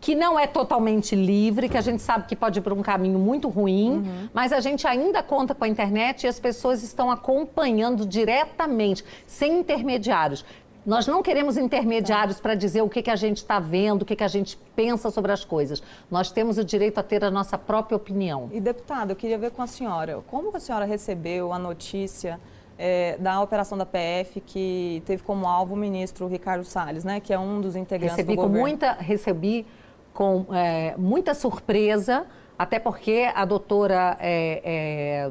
que 0.01 0.15
não 0.15 0.39
é 0.39 0.47
totalmente 0.47 1.15
livre, 1.15 1.69
que 1.69 1.77
a 1.77 1.83
gente 1.83 2.01
sabe 2.01 2.27
que 2.27 2.35
pode 2.35 2.59
ir 2.59 2.63
para 2.63 2.73
um 2.73 2.81
caminho 2.81 3.19
muito 3.19 3.49
ruim, 3.49 3.99
uhum. 3.99 4.29
mas 4.33 4.53
a 4.53 4.61
gente 4.61 4.87
ainda 4.87 5.23
conta 5.23 5.55
com 5.55 5.65
a 5.65 5.69
internet 5.69 6.25
e 6.25 6.27
as 6.27 6.41
pessoas 6.41 6.83
estão 6.83 7.11
acompanhando 7.11 8.07
diretamente, 8.07 9.05
sem 9.27 9.61
intermediários. 9.61 10.45
Nós 10.85 11.07
não 11.07 11.23
queremos 11.23 11.57
intermediários 11.59 12.41
para 12.41 12.55
dizer 12.55 12.83
o 12.83 12.89
que, 12.89 13.03
que 13.03 13.11
a 13.11 13.17
gente 13.17 13.39
está 13.39 13.61
vendo, 13.61 14.03
o 14.03 14.05
que, 14.05 14.17
que 14.17 14.25
a 14.25 14.29
gente 14.29 14.57
pensa 14.75 15.11
sobre 15.11 15.31
as 15.31 15.45
coisas. 15.45 15.83
Nós 16.11 16.33
temos 16.33 16.57
o 16.57 16.65
direito 16.65 16.99
a 16.99 17.03
ter 17.03 17.23
a 17.23 17.31
nossa 17.31 17.59
própria 17.59 17.97
opinião. 17.97 18.49
E, 18.53 18.61
deputada, 18.61 19.13
eu 19.13 19.17
queria 19.17 19.37
ver 19.37 19.51
com 19.51 19.63
a 19.63 19.67
senhora, 19.67 20.23
como 20.27 20.55
a 20.57 20.61
senhora 20.61 20.87
recebeu 20.87 21.53
a 21.53 21.59
notícia 21.59 22.41
é, 22.79 23.17
da 23.19 23.43
operação 23.43 23.77
da 23.77 23.85
PF 23.85 24.41
que 24.41 25.03
teve 25.05 25.23
como 25.23 25.47
alvo 25.47 25.75
o 25.75 25.77
ministro 25.77 26.27
Ricardo 26.27 26.65
Salles, 26.65 27.05
né, 27.05 27.21
que 27.21 27.33
é 27.33 27.39
um 27.39 27.61
dos 27.61 27.77
integrantes 27.77 28.17
recebi 28.17 28.35
do 28.35 28.43
governo? 28.43 28.57
Com 28.57 28.69
muita, 28.69 28.93
recebi 28.93 29.67
com 30.15 30.47
é, 30.51 30.95
muita 30.97 31.35
surpresa, 31.35 32.25
até 32.59 32.79
porque 32.79 33.31
a 33.35 33.45
doutora 33.45 34.17
é, 34.19 35.31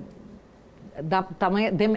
da, 1.01 1.25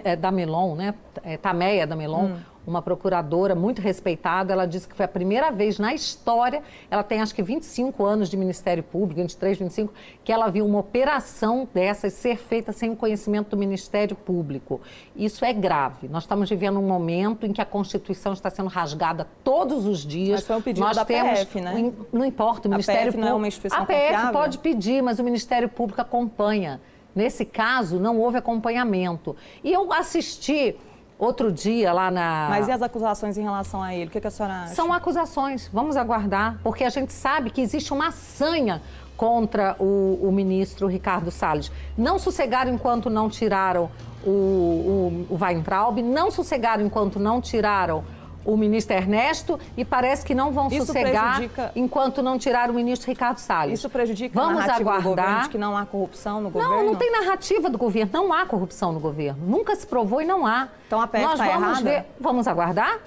é, 0.04 0.16
da 0.16 0.32
Melon, 0.32 0.74
né, 0.74 0.94
Tameia 1.42 1.86
da 1.86 1.94
Melon, 1.94 2.24
hum 2.24 2.51
uma 2.66 2.80
procuradora 2.80 3.54
muito 3.54 3.80
respeitada, 3.80 4.52
ela 4.52 4.66
disse 4.66 4.88
que 4.88 4.94
foi 4.94 5.04
a 5.04 5.08
primeira 5.08 5.50
vez 5.50 5.78
na 5.78 5.92
história, 5.92 6.62
ela 6.90 7.02
tem 7.02 7.20
acho 7.20 7.34
que 7.34 7.42
25 7.42 8.04
anos 8.04 8.28
de 8.28 8.36
Ministério 8.36 8.82
Público, 8.82 9.20
23, 9.20 9.58
25, 9.58 9.92
que 10.22 10.32
ela 10.32 10.48
viu 10.48 10.64
uma 10.64 10.78
operação 10.78 11.68
dessas 11.72 12.12
ser 12.12 12.36
feita 12.36 12.72
sem 12.72 12.90
o 12.90 12.96
conhecimento 12.96 13.50
do 13.50 13.56
Ministério 13.56 14.14
Público. 14.14 14.80
Isso 15.16 15.44
é 15.44 15.52
grave. 15.52 16.08
Nós 16.08 16.22
estamos 16.24 16.48
vivendo 16.48 16.78
um 16.78 16.86
momento 16.86 17.46
em 17.46 17.52
que 17.52 17.60
a 17.60 17.64
Constituição 17.64 18.32
está 18.32 18.50
sendo 18.50 18.68
rasgada 18.68 19.26
todos 19.42 19.86
os 19.86 20.00
dias. 20.04 20.40
Mas 20.40 20.46
foi 20.46 20.56
um 20.56 20.62
pedido 20.62 20.84
Nós 20.84 20.96
da 20.96 21.04
temos, 21.04 21.40
PF, 21.40 21.60
né? 21.60 21.92
Não 22.12 22.24
importa, 22.24 22.68
o 22.68 22.70
Ministério 22.70 23.12
Público... 23.12 23.20
não 23.20 23.28
é 23.28 23.34
uma 23.34 23.48
instituição 23.48 23.82
A 23.82 23.86
PF 23.86 24.02
confiável? 24.02 24.32
pode 24.32 24.58
pedir, 24.58 25.02
mas 25.02 25.18
o 25.18 25.24
Ministério 25.24 25.68
Público 25.68 26.00
acompanha. 26.00 26.80
Nesse 27.14 27.44
caso, 27.44 28.00
não 28.00 28.18
houve 28.18 28.38
acompanhamento. 28.38 29.36
E 29.62 29.72
eu 29.72 29.92
assisti 29.92 30.76
outro 31.22 31.52
dia 31.52 31.92
lá 31.92 32.10
na. 32.10 32.48
Mas 32.50 32.66
e 32.66 32.72
as 32.72 32.82
acusações 32.82 33.38
em 33.38 33.42
relação 33.42 33.80
a 33.80 33.94
ele? 33.94 34.06
O 34.06 34.10
que, 34.10 34.20
que 34.20 34.26
a 34.26 34.30
senhora 34.30 34.64
acha? 34.64 34.74
São 34.74 34.92
acusações, 34.92 35.70
vamos 35.72 35.96
aguardar, 35.96 36.58
porque 36.62 36.82
a 36.82 36.90
gente 36.90 37.12
sabe 37.12 37.50
que 37.50 37.60
existe 37.60 37.92
uma 37.92 38.10
sanha 38.10 38.82
contra 39.16 39.76
o, 39.78 40.18
o 40.20 40.32
ministro 40.32 40.88
Ricardo 40.88 41.30
Salles. 41.30 41.70
Não 41.96 42.18
sossegaram 42.18 42.72
enquanto 42.72 43.08
não 43.08 43.30
tiraram 43.30 43.88
o, 44.24 44.30
o, 44.30 45.26
o 45.30 45.38
Weintraub, 45.40 46.02
não 46.02 46.30
sossegaram 46.30 46.84
enquanto 46.84 47.20
não 47.20 47.40
tiraram 47.40 48.02
o 48.44 48.56
ministro 48.56 48.96
Ernesto 48.96 49.58
e 49.76 49.84
parece 49.84 50.24
que 50.24 50.34
não 50.34 50.52
vão 50.52 50.68
Isso 50.68 50.86
sossegar 50.86 51.36
prejudica... 51.36 51.72
enquanto 51.76 52.22
não 52.22 52.38
tirar 52.38 52.70
o 52.70 52.74
ministro 52.74 53.08
Ricardo 53.08 53.38
Salles. 53.38 53.78
Isso 53.78 53.88
prejudica 53.88 54.38
Vamos 54.38 54.58
a 54.58 54.66
narrativa 54.66 54.90
aguardar. 54.90 55.02
do 55.02 55.16
governo 55.16 55.42
de 55.42 55.48
que 55.48 55.58
não 55.58 55.76
há 55.76 55.86
corrupção 55.86 56.40
no 56.40 56.50
governo? 56.50 56.76
Não, 56.76 56.84
não 56.86 56.94
tem 56.96 57.10
narrativa 57.10 57.70
do 57.70 57.78
governo. 57.78 58.10
Não 58.12 58.32
há 58.32 58.46
corrupção 58.46 58.92
no 58.92 59.00
governo. 59.00 59.46
Nunca 59.46 59.74
se 59.76 59.86
provou 59.86 60.20
e 60.20 60.24
não 60.24 60.46
há. 60.46 60.68
Então 60.86 61.00
a 61.00 61.06
PF 61.06 61.24
está 61.24 61.46
errada? 61.46 61.82
Ver... 61.82 62.04
Vamos 62.20 62.46
aguardar? 62.46 63.00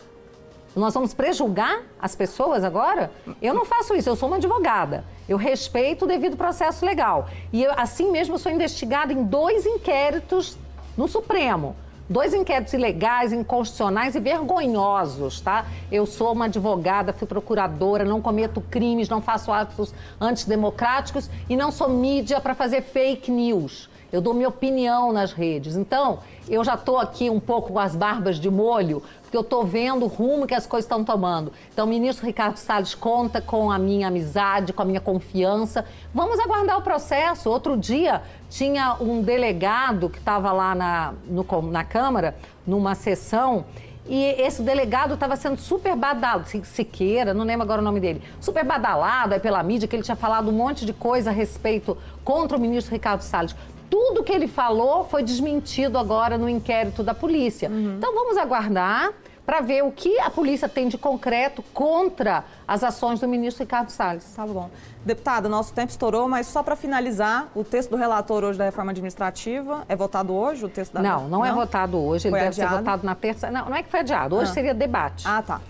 Nós 0.76 0.94
vamos 0.94 1.14
prejulgar 1.14 1.84
as 2.02 2.16
pessoas 2.16 2.64
agora? 2.64 3.10
Eu 3.42 3.54
não 3.54 3.64
faço 3.64 3.96
isso, 3.96 4.10
eu 4.10 4.16
sou 4.16 4.28
uma 4.28 4.36
advogada. 4.36 5.06
Eu 5.28 5.38
respeito 5.38 6.04
o 6.04 6.08
devido 6.08 6.36
processo 6.36 6.86
legal. 6.86 7.30
E 7.54 7.64
eu, 7.64 7.72
assim 7.78 8.12
mesmo, 8.12 8.38
sou 8.38 8.52
investigada 8.52 9.14
em 9.14 9.24
dois 9.24 9.66
inquéritos 9.66 10.58
no 10.98 11.08
Supremo. 11.08 11.76
Dois 12.08 12.36
inquéritos 12.36 12.74
ilegais, 12.74 13.34
inconstitucionais 13.34 14.14
e 14.14 14.20
vergonhosos, 14.20 15.42
tá? 15.42 15.66
Eu 15.92 16.06
sou 16.06 16.34
uma 16.34 16.46
advogada, 16.46 17.12
fui 17.12 17.28
procuradora, 17.28 18.06
não 18.06 18.22
cometo 18.22 18.62
crimes, 18.62 19.10
não 19.10 19.22
faço 19.22 19.52
atos 19.52 19.92
antidemocráticos 20.22 21.32
e 21.50 21.58
não 21.58 21.72
sou 21.72 21.90
mídia 21.90 22.40
para 22.40 22.54
fazer 22.54 22.84
fake 22.84 23.32
news. 23.32 23.90
Eu 24.12 24.22
dou 24.22 24.34
minha 24.34 24.48
opinião 24.48 25.12
nas 25.12 25.32
redes. 25.32 25.76
Então, 25.76 26.20
eu 26.48 26.64
já 26.64 26.76
estou 26.76 26.98
aqui 27.00 27.30
um 27.30 27.40
pouco 27.40 27.74
com 27.74 27.80
as 27.80 27.96
barbas 27.96 28.38
de 28.38 28.50
molho, 28.50 29.02
porque 29.22 29.36
eu 29.36 29.42
estou 29.42 29.66
vendo 29.66 30.06
o 30.06 30.08
rumo 30.08 30.46
que 30.46 30.54
as 30.54 30.68
coisas 30.68 30.86
estão 30.86 31.04
tomando. 31.04 31.52
Então, 31.74 31.86
o 31.86 31.90
ministro 31.90 32.26
Ricardo 32.26 32.58
Salles 32.58 32.94
conta 32.94 33.42
com 33.42 33.72
a 33.72 33.80
minha 33.80 34.08
amizade, 34.08 34.72
com 34.72 34.82
a 34.82 34.86
minha 34.86 35.02
confiança. 35.02 35.86
Vamos 36.14 36.40
aguardar 36.40 36.78
o 36.78 36.82
processo. 36.82 37.50
Outro 37.50 37.76
dia, 37.76 38.22
tinha 38.50 38.96
um 39.00 39.22
delegado 39.22 40.10
que 40.10 40.20
estava 40.20 40.52
lá 40.52 40.76
na, 40.76 41.14
no, 41.26 41.46
na 41.64 41.84
Câmara, 41.84 42.36
numa 42.66 42.96
sessão, 42.96 43.66
e 44.08 44.24
esse 44.40 44.62
delegado 44.62 45.16
estava 45.16 45.36
sendo 45.36 45.58
super 45.58 45.96
badalado, 45.96 46.48
Siqueira, 46.64 47.34
não 47.34 47.44
lembro 47.44 47.64
agora 47.64 47.82
o 47.82 47.84
nome 47.84 48.00
dele, 48.00 48.22
super 48.40 48.64
badalado 48.64 49.34
aí 49.34 49.40
pela 49.40 49.64
mídia, 49.64 49.88
que 49.88 49.96
ele 49.96 50.04
tinha 50.04 50.16
falado 50.16 50.50
um 50.50 50.52
monte 50.52 50.86
de 50.86 50.94
coisa 50.94 51.32
a 51.32 51.34
respeito 51.34 51.98
contra 52.24 52.56
o 52.56 52.60
ministro 52.60 52.94
Ricardo 52.94 53.22
Salles 53.22 53.56
tudo 53.90 54.24
que 54.24 54.32
ele 54.32 54.48
falou 54.48 55.06
foi 55.06 55.24
desmentido 55.24 55.98
agora 55.98 56.38
no 56.38 56.50
inquérito 56.50 57.04
da 57.04 57.14
polícia. 57.14 57.70
Uhum. 57.70 57.96
Então 57.98 58.14
vamos 58.14 58.38
aguardar 58.38 59.14
para 59.46 59.62
ver 59.62 59.84
o 59.84 59.92
que 59.92 60.20
a 60.20 60.30
polícia 60.30 60.68
tem 60.68 60.88
de 60.88 60.98
concreto 60.98 61.64
contra 61.74 62.44
as 62.68 62.84
ações 62.84 63.20
do 63.20 63.28
ministro 63.28 63.64
Ricardo 63.64 63.90
Salles. 63.90 64.26
Tá 64.36 64.46
bom. 64.46 64.70
Deputada, 65.06 65.48
nosso 65.48 65.72
tempo 65.72 65.92
estourou, 65.92 66.28
mas 66.28 66.48
só 66.48 66.64
para 66.64 66.76
finalizar, 66.76 67.48
o 67.54 67.64
texto 67.64 67.92
do 67.92 67.96
relator 67.96 68.44
hoje 68.44 68.58
da 68.58 68.66
reforma 68.66 68.92
administrativa 68.92 69.86
é 69.88 69.96
votado 69.96 70.34
hoje, 70.34 70.66
o 70.66 70.70
texto 70.70 70.94
da 70.94 71.02
Não, 71.04 71.28
não, 71.28 71.46
é 71.46 71.52
não? 71.52 71.62
é 71.62 71.66
votado 71.66 71.98
hoje, 71.98 72.28
ele 72.28 72.32
foi 72.32 72.40
deve 72.40 72.54
adiado? 72.54 72.72
ser 72.72 72.80
votado 72.80 73.06
na 73.06 73.14
terça. 73.14 73.52
Não, 73.52 73.70
não 73.70 73.76
é 73.76 73.84
que 73.84 73.90
foi 73.90 74.00
adiado, 74.00 74.36
hoje 74.36 74.50
ah. 74.50 74.54
seria 74.54 74.74
debate. 74.74 75.28
Ah, 75.28 75.44
tá. 75.44 75.62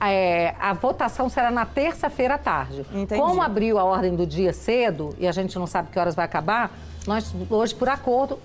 É, 0.00 0.54
a 0.60 0.72
votação 0.72 1.28
será 1.28 1.50
na 1.50 1.64
terça-feira 1.64 2.34
à 2.34 2.38
tarde. 2.38 2.86
Entendi. 2.92 3.20
Como 3.20 3.42
abriu 3.42 3.78
a 3.78 3.84
ordem 3.84 4.14
do 4.14 4.26
dia 4.26 4.52
cedo 4.52 5.10
e 5.18 5.26
a 5.26 5.32
gente 5.32 5.58
não 5.58 5.66
sabe 5.66 5.88
que 5.90 5.98
horas 5.98 6.14
vai 6.14 6.24
acabar, 6.24 6.70
nós, 7.06 7.34
hoje, 7.50 7.74
por 7.74 7.88
acordo, 7.88 8.38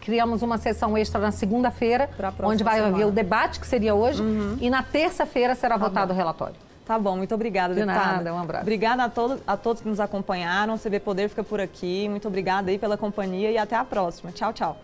criamos 0.00 0.42
uma 0.42 0.58
sessão 0.58 0.96
extra 0.98 1.20
na 1.20 1.30
segunda-feira, 1.30 2.10
onde 2.42 2.64
vai 2.64 2.76
semana. 2.76 2.94
haver 2.94 3.06
o 3.06 3.10
debate, 3.10 3.60
que 3.60 3.66
seria 3.66 3.94
hoje, 3.94 4.20
uhum. 4.20 4.56
e 4.60 4.68
na 4.68 4.82
terça-feira 4.82 5.54
será 5.54 5.78
tá 5.78 5.88
votado 5.88 6.08
bom. 6.08 6.14
o 6.14 6.16
relatório. 6.16 6.56
Tá 6.84 6.98
bom, 6.98 7.16
muito 7.16 7.34
obrigada, 7.34 7.74
De 7.74 7.80
deputada. 7.80 8.16
nada, 8.16 8.34
um 8.34 8.38
abraço. 8.38 8.62
Obrigada 8.62 9.04
a 9.04 9.08
todos, 9.08 9.40
a 9.46 9.56
todos 9.56 9.82
que 9.82 9.88
nos 9.88 10.00
acompanharam. 10.00 10.74
O 10.74 10.78
CB 10.78 10.98
Poder 11.00 11.28
fica 11.28 11.44
por 11.44 11.60
aqui. 11.60 12.08
Muito 12.08 12.26
obrigada 12.26 12.70
aí 12.70 12.78
pela 12.78 12.96
companhia 12.96 13.52
e 13.52 13.56
até 13.56 13.76
a 13.76 13.84
próxima. 13.84 14.32
Tchau, 14.32 14.52
tchau. 14.52 14.76